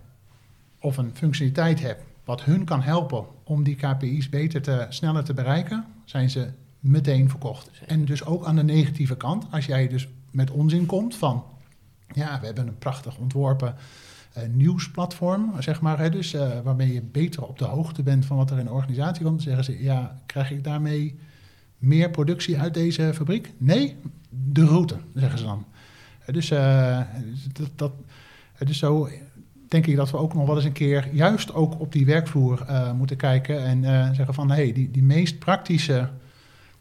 [0.80, 5.34] of een functionaliteit hebt wat hun kan helpen om die KPI's beter te, sneller te
[5.34, 7.70] bereiken, zijn ze meteen verkocht.
[7.88, 11.44] En dus ook aan de negatieve kant, als jij dus met onzin komt van,
[12.14, 13.76] ja, we hebben een prachtig ontworpen
[14.52, 18.52] nieuwsplatform, zeg maar, hè, dus, eh, waarmee je beter op de hoogte bent van wat
[18.52, 21.20] er in de organisatie komt, dan zeggen ze, ja, krijg ik daarmee
[21.78, 23.52] meer productie uit deze fabriek?
[23.58, 23.96] Nee,
[24.30, 25.66] de route, zeggen ze dan.
[26.26, 27.00] Eh, Dus, eh,
[27.54, 27.92] dat, dat,
[28.58, 29.10] eh, dus zo
[29.68, 32.62] denk ik dat we ook nog wel eens een keer juist ook op die werkvloer
[32.68, 36.10] eh, moeten kijken en eh, zeggen van hé, hey, die, die meest praktische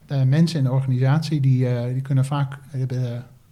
[0.06, 2.98] eh, mensen in de organisatie, die, eh, die kunnen vaak eh,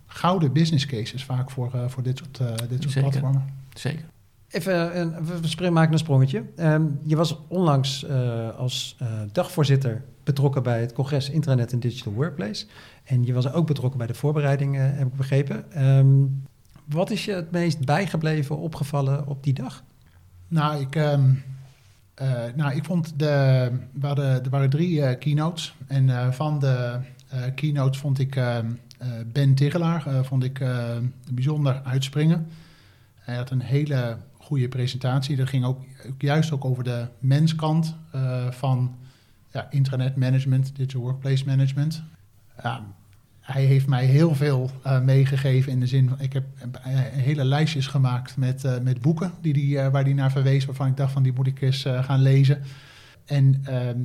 [0.06, 3.10] gouden business cases vaak voor, eh, voor dit soort, eh, dit soort Zeker.
[3.10, 3.44] platformen.
[3.78, 4.04] Zeker.
[4.48, 5.14] Even, een,
[5.58, 6.44] we maken een sprongetje.
[6.56, 12.12] Ehm, je was onlangs eh, als eh, dagvoorzitter betrokken bij het congres Intranet en Digital
[12.12, 12.66] Workplace.
[13.04, 15.72] En je was ook betrokken bij de voorbereiding, eh, heb ik begrepen.
[15.72, 16.24] Ehm,
[16.84, 19.84] wat is je het meest bijgebleven, opgevallen op die dag?
[20.48, 21.30] Nou, ik, ehm,
[22.14, 23.70] eh, nou, ik vond de.
[23.92, 25.76] We hadden, er waren drie keynotes.
[25.86, 26.98] En eh, van de
[27.28, 28.66] eh, keynotes vond ik ehm,
[28.98, 30.96] eh, Ben Tigelaar eh, vond ik, eh,
[31.32, 32.46] bijzonder uitspringen.
[33.28, 35.36] Hij had een hele goede presentatie.
[35.36, 35.80] Dat ging ook,
[36.18, 38.96] juist ook over de menskant eh, van
[39.52, 42.02] ja, intranet management, digital workplace management.
[43.40, 46.20] Hij heeft mij heel veel eh, meegegeven in de zin van...
[46.20, 50.64] Ik heb eh, hele lijstjes gemaakt met, met boeken die die, waar hij naar verwees...
[50.64, 52.62] waarvan ik dacht van die moet ik eens gaan lezen.
[53.24, 53.98] En ehm,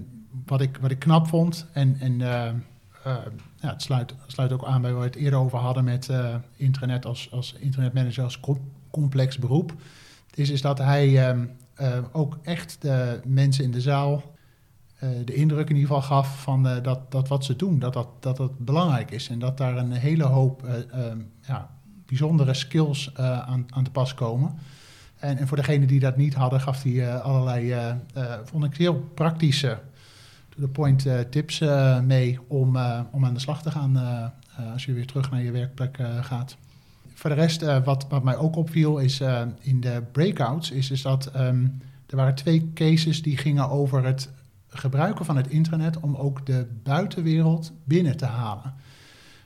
[0.46, 1.68] wat, ik, wat ik knap vond...
[1.74, 5.84] en, en ja, het sluit, sluit ook aan bij waar we het eerder over hadden...
[5.84, 6.10] met
[6.56, 8.40] internet als, als internetmanager als
[8.94, 9.74] complex beroep...
[10.34, 14.34] is, is dat hij ehm, eh, ook echt de mensen in de zaal
[15.04, 17.94] eh, de indruk in ieder geval gaf van eh, dat, dat wat ze doen, dat
[17.94, 19.30] dat, dat dat belangrijk is.
[19.30, 21.70] En dat daar een hele hoop eh, ehm, ja,
[22.06, 24.54] bijzondere skills aan, aan te pas komen.
[25.20, 27.76] En, en voor degenen die dat niet hadden, gaf hij allerlei,
[28.44, 29.80] vond ik heel praktische,
[30.50, 31.60] to-the-point tips
[32.04, 32.78] mee om,
[33.12, 33.98] om aan de slag te gaan
[34.74, 36.58] als je weer terug naar je werkplek gaat.
[37.24, 40.92] Voor de rest, eh, wat, wat mij ook opviel, is eh, in de breakouts, is,
[40.92, 41.68] is dat ehm,
[42.06, 44.30] er waren twee cases die gingen over het
[44.68, 48.74] gebruiken van het intranet om ook de buitenwereld binnen te halen.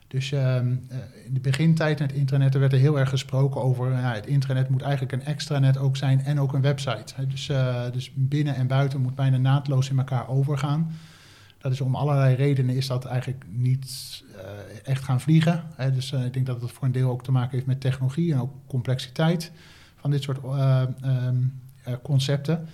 [0.08, 3.92] Dus ehm, eh, in de begintijd met internet er werd er heel erg gesproken over
[3.92, 7.28] ja, het intranet moet eigenlijk een extranet ook zijn en ook een website.
[7.28, 7.52] Dus,
[7.92, 10.92] dus binnen en buiten moet bijna naadloos in elkaar overgaan.
[11.58, 14.50] Dat is om allerlei redenen is dat eigenlijk niet eh,
[14.84, 15.64] echt gaan vliegen.
[15.76, 15.92] Hè.
[15.92, 18.34] Dus eh, ik denk dat het voor een deel ook te maken heeft met technologie
[18.34, 19.52] en ook complexiteit
[19.96, 21.36] van dit soort eh, ehm,
[21.84, 22.68] eh, concepten.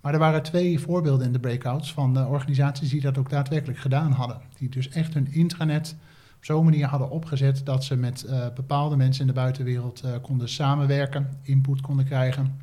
[0.00, 4.12] Maar er waren twee voorbeelden in de breakouts van organisaties die dat ook daadwerkelijk gedaan
[4.12, 4.40] hadden.
[4.58, 5.96] Die dus echt hun intranet
[6.36, 11.38] op zo'n manier hadden opgezet dat ze met bepaalde mensen in de buitenwereld konden samenwerken,
[11.42, 12.60] input konden krijgen.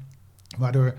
[0.57, 0.95] Waardoor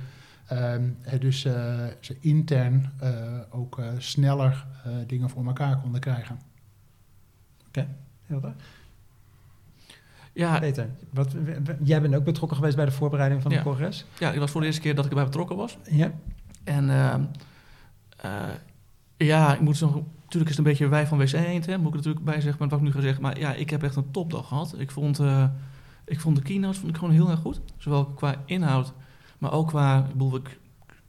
[0.47, 0.91] ehm,
[1.21, 3.13] dus eh, ze intern eh,
[3.51, 6.39] ook eh, sneller eh, dingen voor elkaar konden krijgen.
[8.27, 8.53] Heel goed.
[10.33, 13.57] Ja, Peter, wat, w- w- jij bent ook betrokken geweest bij de voorbereiding van Ja.
[13.57, 14.05] het congres.
[14.19, 15.79] ja, ik was voor de eerste keer dat ik erbij betrokken was.
[15.91, 16.13] Ja.
[16.65, 17.23] En ehm,
[18.17, 18.43] eh,
[19.17, 19.95] ja, ik moet nog...
[20.23, 22.41] Natuurlijk is het een beetje wij van WC Eend, hè, moet ik er natuurlijk bij
[22.41, 23.23] zeggen met wat ik nu ga zeggen.
[23.23, 24.75] Maar ja, ik heb echt een topdag gehad.
[24.79, 25.49] Ik vond, eh,
[26.05, 27.61] ik vond de keynotes vond ik gewoon heel erg goed.
[27.77, 28.93] Zowel qua inhoud,
[29.39, 29.99] maar ook qua...
[29.99, 30.59] Ik, bedoel, ik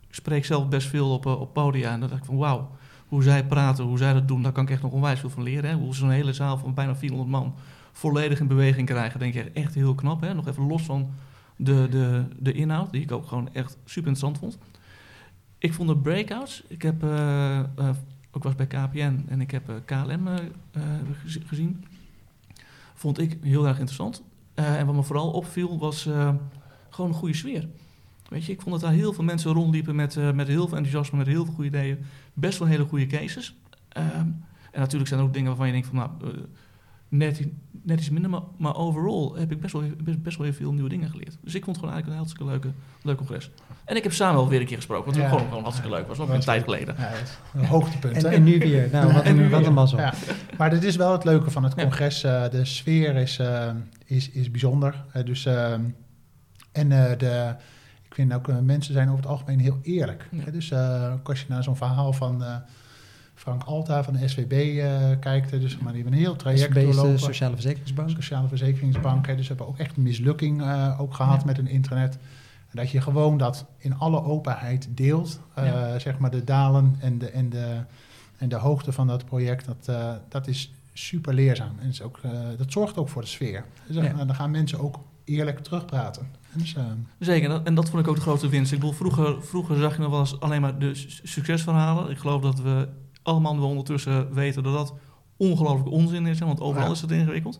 [0.09, 1.91] spreek zelf best veel op, eh, op podia.
[1.91, 2.69] En dan dacht ik van wauw,
[3.07, 4.41] hoe zij praten, hoe zij dat doen...
[4.41, 5.69] daar kan ik echt nog onwijs veel van leren.
[5.69, 5.75] Hè.
[5.75, 7.55] Hoe ze zo'n hele zaal van bijna 400 man
[7.91, 9.19] volledig in beweging krijgen...
[9.19, 10.21] denk ik echt heel knap.
[10.21, 10.33] Hè.
[10.33, 11.09] Nog even los van
[11.55, 14.57] de, de, de inhoud, die ik ook gewoon echt super interessant vond.
[15.57, 16.63] Ik vond de breakouts.
[16.67, 17.03] Ik heb
[18.31, 20.27] ook was bij KPN en ik heb KLM
[21.23, 21.85] gezi- gezien.
[22.93, 24.23] Vond ik heel erg interessant.
[24.53, 26.01] En wat me vooral opviel was
[26.89, 27.67] gewoon een goede sfeer.
[28.29, 30.77] Weet je, ik vond dat daar heel veel mensen rondliepen met, uh, met heel veel
[30.77, 31.97] enthousiasme, met heel veel goede ideeën.
[32.33, 33.55] Best wel hele goede cases.
[33.97, 36.43] Um, en natuurlijk zijn er ook dingen waarvan je denkt van, nou, uh,
[37.09, 37.47] net,
[37.83, 40.73] net iets minder, maar, maar, overal heb ik best wel, best, best wel heel veel
[40.73, 41.37] nieuwe dingen geleerd.
[41.41, 42.71] Dus ik vond het gewoon eigenlijk een hartstikke leuke,
[43.01, 43.51] leuk congres.
[43.85, 46.17] En ik heb Samuel weer een keer gesproken, wat ja, gewoon, gewoon hartstikke leuk was.
[46.17, 46.95] was een tijd geleden.
[46.97, 47.11] Ja,
[47.53, 48.23] een hoogtepunt.
[48.23, 48.89] en, en, nu weer.
[48.91, 49.99] Nou, wat, een, wat een mazzel.
[49.99, 50.13] Ja.
[50.57, 52.23] Maar dit is wel het leuke van het congres.
[52.23, 53.69] Uh, de sfeer is, uh,
[54.05, 55.03] is, is bijzonder.
[55.15, 55.45] Uh, dus,
[56.71, 57.55] en de,
[58.17, 60.29] vind ook, mensen zijn over het algemeen heel eerlijk.
[60.51, 60.73] Dus
[61.23, 62.43] als je naar zo'n verhaal van...
[63.37, 65.49] Frank Alta van de SWB uh, kijkt.
[65.49, 67.11] Dus maar die hebben een heel traject SWB doorlopen.
[67.11, 68.09] de Sociale Verzekeringsbank.
[68.09, 69.27] Sociale Verzekeringsbank.
[69.27, 70.61] Hè, dus hebben ook echt een mislukking
[70.97, 71.45] ook gehad ja.
[71.45, 72.17] met een internet.
[72.71, 75.39] Dat je gewoon dat in alle openheid deelt.
[75.55, 75.99] Ja.
[75.99, 77.83] Zeg maar de dalen en de, en de,
[78.37, 79.65] en de hoogte van dat project.
[79.65, 79.97] Dat,
[80.29, 81.79] dat is super leerzaam.
[81.79, 82.19] En is ook,
[82.57, 83.65] dat zorgt ook voor de sfeer.
[83.87, 84.13] Dus ja.
[84.13, 86.27] dan gaan mensen ook eerlijk terugpraten.
[87.19, 88.71] Zeker, en dat vond ik ook de grote winst.
[88.71, 90.91] Ik bedoel, vroeger, vroeger zag je nog wel eens alleen maar de
[91.23, 92.11] succesverhalen.
[92.11, 92.87] Ik geloof dat we
[93.23, 94.93] allemaal wel ondertussen weten dat dat
[95.37, 96.39] ongelooflijk onzin is.
[96.39, 96.93] Hè, want overal ja.
[96.93, 97.59] is het ingewikkeld.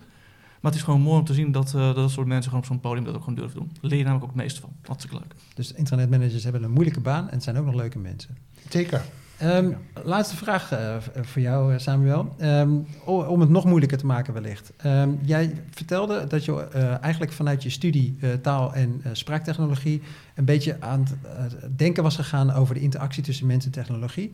[0.62, 2.70] Maar het is gewoon mooi om te zien dat uh, dat soort mensen gewoon op
[2.70, 3.72] zo'n podium dat ook gewoon durven doen.
[3.82, 4.76] Leer je namelijk ook het meeste van.
[4.82, 5.36] Hartstikke leuk.
[5.54, 8.38] Dus internetmanagers hebben een moeilijke baan en het zijn ook nog leuke mensen.
[8.70, 9.06] Zeker.
[9.44, 12.36] Um, laatste vraag uh, voor jou, eh, Samuel.
[12.42, 14.74] Um, om het nog moeilijker te maken wellicht.
[14.86, 20.02] Um, jij vertelde dat je uh, eigenlijk vanuit je studie uh, taal- en spraaktechnologie...
[20.36, 24.32] een beetje aan het denken was gegaan over de interactie tussen mens en technologie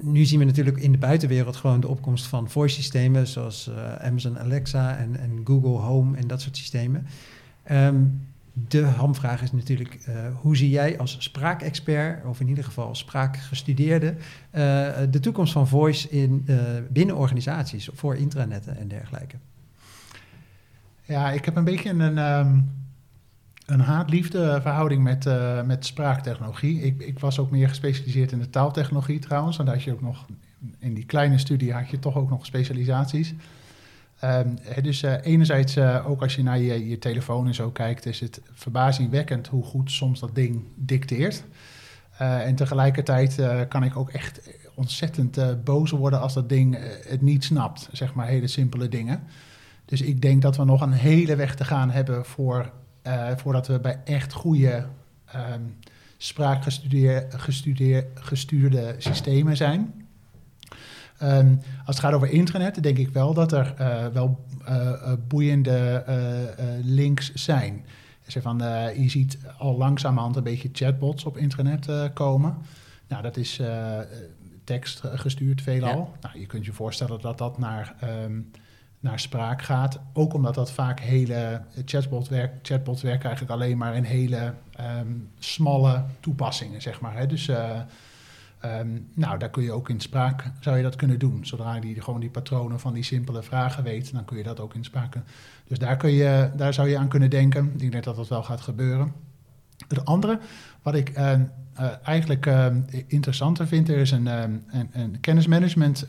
[0.00, 4.38] nu zien we natuurlijk in de buitenwereld gewoon de opkomst van voice-systemen, zoals uh, Amazon
[4.38, 7.06] Alexa en, en, Google Home en dat soort systemen.
[8.68, 14.14] De hamvraag is natuurlijk, uh, hoe zie jij als spraakexpert, of in ieder geval spraakgestudeerde,
[14.16, 14.62] uh,
[15.10, 16.46] de toekomst van voice in,
[16.90, 19.36] binnen organisaties, voor intranetten en dergelijke?
[21.04, 22.18] Ja, ik heb een beetje een.
[22.18, 22.76] Um
[23.68, 23.84] een
[24.62, 26.80] verhouding met, uh, met spraaktechnologie.
[26.80, 29.56] Ik, ik was ook meer gespecialiseerd in de taaltechnologie trouwens.
[29.56, 30.26] Want had je ook nog
[30.78, 33.34] in die kleine studie had je toch ook nog specialisaties.
[34.24, 38.06] Um, dus uh, enerzijds, uh, ook als je naar je, je telefoon en zo kijkt,
[38.06, 41.44] is het verbazingwekkend hoe goed soms dat ding dicteert.
[42.18, 44.40] en tegelijkertijd kan ik ook echt
[44.74, 47.88] ontzettend boos worden als dat ding het niet snapt.
[47.92, 49.22] Zeg maar hele simpele dingen.
[49.84, 52.72] Dus ik denk dat we nog een hele weg te gaan hebben voor
[53.36, 54.86] voordat we bij echt goede
[55.34, 55.76] um,
[56.16, 60.07] spraakgestuurde systemen zijn.
[61.22, 66.04] Um, als het gaat over internet, denk ik wel dat er uh, wel uh, boeiende
[66.82, 67.84] links zijn.
[68.24, 68.58] Dus van,
[68.96, 72.56] je ziet al langzamerhand een beetje chatbots op internet komen.
[73.08, 73.60] Nou, dat is
[74.64, 76.10] tekst gestuurd veelal.
[76.12, 76.28] Ja.
[76.28, 77.94] Nou, je kunt je voorstellen dat dat naar
[78.24, 78.50] um,
[79.00, 80.00] naar spraak gaat.
[80.12, 84.52] Ook omdat dat vaak hele chatbot werk, chatbots werken eigenlijk alleen maar in hele
[85.00, 87.16] um, smalle toepassingen, zeg maar.
[87.16, 87.26] Hè.
[87.26, 87.80] Dus uh,
[88.64, 91.46] um, nou, daar kun je ook in spraak, zou je dat kunnen doen.
[91.46, 94.74] Zodra je gewoon die patronen van die simpele vragen weet, dan kun je dat ook
[94.74, 95.14] in spraak.
[95.66, 97.72] Dus daar, kun je, daar zou je aan kunnen denken.
[97.78, 99.12] Ik denk dat dat wel gaat gebeuren.
[99.88, 100.38] Het andere,
[100.82, 101.32] wat ik uh,
[101.80, 102.66] uh, eigenlijk uh,
[103.06, 106.06] interessanter vind, er is een, een, een kennismanagement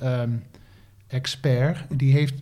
[1.07, 2.33] expert, die heeft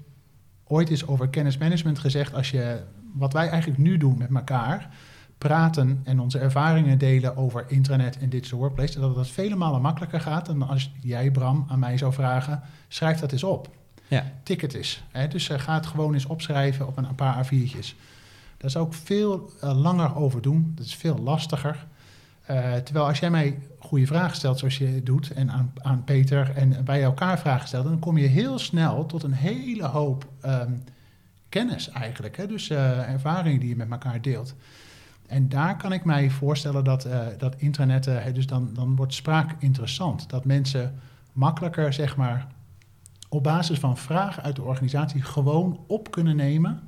[0.64, 2.82] ooit is over kennismanagement gezegd: als je
[3.14, 4.90] wat wij eigenlijk nu doen met elkaar,
[5.38, 10.22] praten en onze ervaringen delen over internet en digital workplace, dat het vele malen makkelijker
[10.22, 13.70] gaat dan als jij, Bram, aan mij zou vragen: schrijf dat eens op.
[14.08, 14.32] Ja.
[14.44, 15.04] Tik het eens.
[15.12, 15.28] Hè?
[15.28, 17.96] Dus uh, ga het gewoon eens opschrijven op een paar A4'tjes.
[18.58, 20.72] Daar zou ik veel uh, langer over doen.
[20.76, 21.86] Dat is veel lastiger.
[22.52, 26.56] Uh, terwijl als jij mij goede vragen stelt zoals je doet en aan, aan Peter
[26.56, 30.84] en bij elkaar vragen stelt, dan kom je heel snel tot een hele hoop um,
[31.50, 32.38] kennis eigenlijk.
[32.38, 32.48] Hè?
[32.48, 34.56] Dus ervaringen die je met elkaar deelt.
[35.28, 39.14] En daar kan ik mij voorstellen dat, uh, dat internet, uh, dus dan, dan wordt
[39.14, 40.30] spraak interessant.
[40.30, 40.94] Dat mensen
[41.34, 42.48] makkelijker, zeg maar,
[43.30, 46.80] op basis van vragen uit de organisatie gewoon op kunnen nemen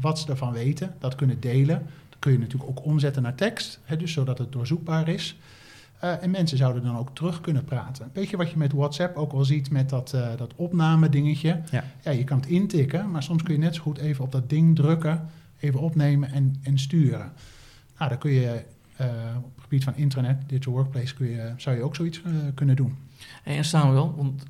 [0.00, 1.86] wat ze ervan weten, dat kunnen delen
[2.18, 5.38] kun je natuurlijk ook omzetten naar tekst, hè, dus zodat het doorzoekbaar is.
[6.04, 8.10] Uh, en mensen zouden dan ook terug kunnen praten.
[8.12, 11.60] Weet je wat je met WhatsApp ook al ziet met dat, uh, dat opname dingetje?
[11.70, 11.84] Ja.
[12.02, 12.10] ja.
[12.10, 14.76] je kan het intikken, maar soms kun je net zo goed even op dat ding
[14.76, 15.28] drukken,
[15.60, 17.32] even opnemen en, en sturen.
[17.98, 18.64] Nou, dan kun je
[19.00, 22.22] uh, op het gebied van internet, digital workplace, kun je, zou je ook zoiets
[22.54, 22.96] kunnen doen.
[23.42, 24.42] Hey, en Samuel, want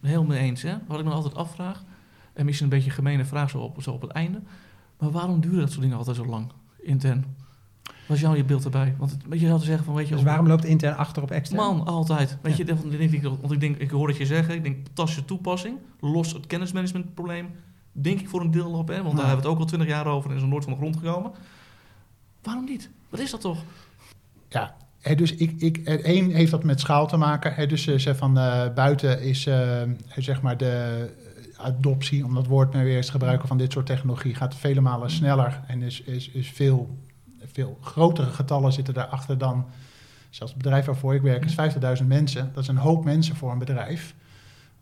[0.00, 0.74] heel mee eens, hè?
[0.86, 1.82] wat ik me altijd afvraag,
[2.32, 4.40] en misschien een beetje een gemene vraag zo op, zo op het einde,
[4.98, 6.52] maar waarom duren dat soort dingen altijd zo lang?
[6.84, 7.24] intern?
[8.06, 8.94] Was jou je beeld erbij?
[8.98, 10.14] Want het, je zou te zeggen van, weet je...
[10.14, 11.60] Dus waarom loopt intern achter op extern?
[11.62, 12.38] Man, altijd.
[12.42, 12.64] Weet je,
[13.40, 17.50] want ik denk, ik hoor het je zeggen, ik denk fantastische toepassing, los het kennismanagementprobleem,
[17.92, 19.88] denk ik voor een deel op, hè, want daar hebben we het ook al twintig
[19.88, 21.30] jaar over en is er nooit van de grond gekomen.
[22.44, 22.90] Waarom niet?
[23.08, 23.64] Wat is dat toch?
[24.48, 24.74] ja,
[25.14, 27.68] dus ik, ik, één heeft dat met schaal te maken.
[27.68, 29.82] Dus eh, ze van eh, buiten is eh,
[30.16, 31.08] zeg maar de
[31.56, 34.80] adoptie, om dat woord maar weer eens te gebruiken van dit soort technologie, gaat vele
[34.80, 36.98] malen sneller en is, is, is veel,
[37.52, 39.66] veel grotere getallen zitten daarachter dan
[40.30, 42.50] zelfs het bedrijf waarvoor ik werk is 50.000 mensen.
[42.54, 44.14] Dat is een hoop mensen voor een bedrijf.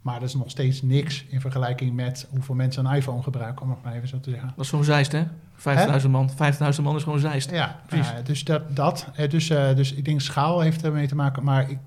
[0.03, 3.71] Maar dat is nog steeds niks in vergelijking met hoeveel mensen een iPhone gebruiken, om
[3.71, 4.53] het maar even zo te zeggen.
[4.57, 5.25] Dat is gewoon Zeist, hè?
[6.03, 6.31] 50.000 man.
[6.31, 7.51] 50.000 man is gewoon Zeist.
[7.51, 8.13] Ja, precies.
[8.13, 8.77] Uh, dus dat.
[8.77, 11.45] dat dus, uh, dus ik denk schaal heeft ermee te maken.
[11.45, 11.79] Maar ik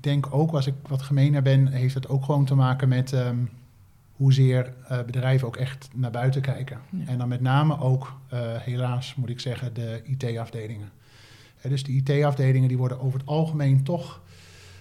[0.00, 3.50] denk ook, als ik wat gemener ben, heeft het ook gewoon te maken met um,
[4.12, 4.72] hoezeer
[5.06, 6.78] bedrijven ook echt naar buiten kijken.
[6.90, 7.06] Ja.
[7.06, 8.20] En dan met name ook,
[8.58, 10.90] helaas moet ik zeggen, de IT-afdelingen.
[11.68, 14.20] dus de IT-afdelingen die worden over het algemeen toch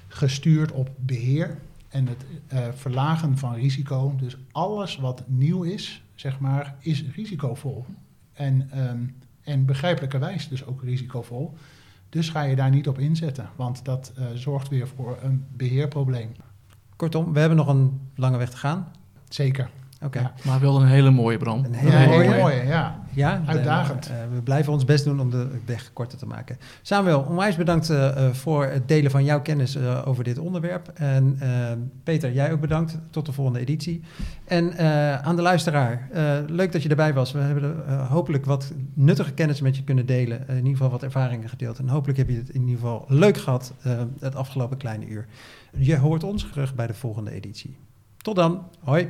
[0.08, 1.58] gestuurd op beheer
[1.92, 4.16] en het uh, verlagen van risico.
[4.18, 7.86] Dus alles wat nieuw is, zeg maar, is risicovol.
[8.34, 11.58] En, um, en begrijpelijkerwijs dus ook risicovol.
[12.10, 16.32] Dus ga je daar niet op inzetten, want dat uh, zorgt weer voor een beheerprobleem.
[16.96, 18.92] Kortom, we hebben nog een lange weg te gaan.
[19.30, 19.70] Zeker.
[19.96, 20.06] Oké.
[20.06, 20.22] Okay.
[20.22, 21.66] Ja, maar wel een hele mooie Bram.
[21.66, 22.22] Een hele, ja, mooie.
[22.22, 23.01] hele mooie, ja.
[23.14, 24.10] Ja, uitdagend.
[24.10, 26.58] Uh, we blijven ons best doen om de weg korter te maken.
[26.82, 30.88] Samuel, onwijs bedankt uh, voor het delen van jouw kennis over dit onderwerp.
[30.94, 31.40] En
[32.04, 32.98] Peter, jij ook bedankt.
[33.10, 34.02] Tot de volgende editie.
[34.46, 34.78] En
[35.24, 36.10] aan de luisteraar,
[36.48, 37.32] leuk dat je erbij was.
[37.32, 40.48] We hebben hopelijk wat nuttige kennis met je kunnen delen.
[40.48, 41.80] in ieder geval wat ervaringen gedeeld.
[41.80, 43.74] En hopelijk heb je het in ieder geval leuk gehad
[44.20, 45.26] het afgelopen kleine uur.
[45.78, 47.78] Je hoort ons terug bij de volgende editie.
[48.18, 48.68] Tot dan.
[48.80, 49.10] Hoi.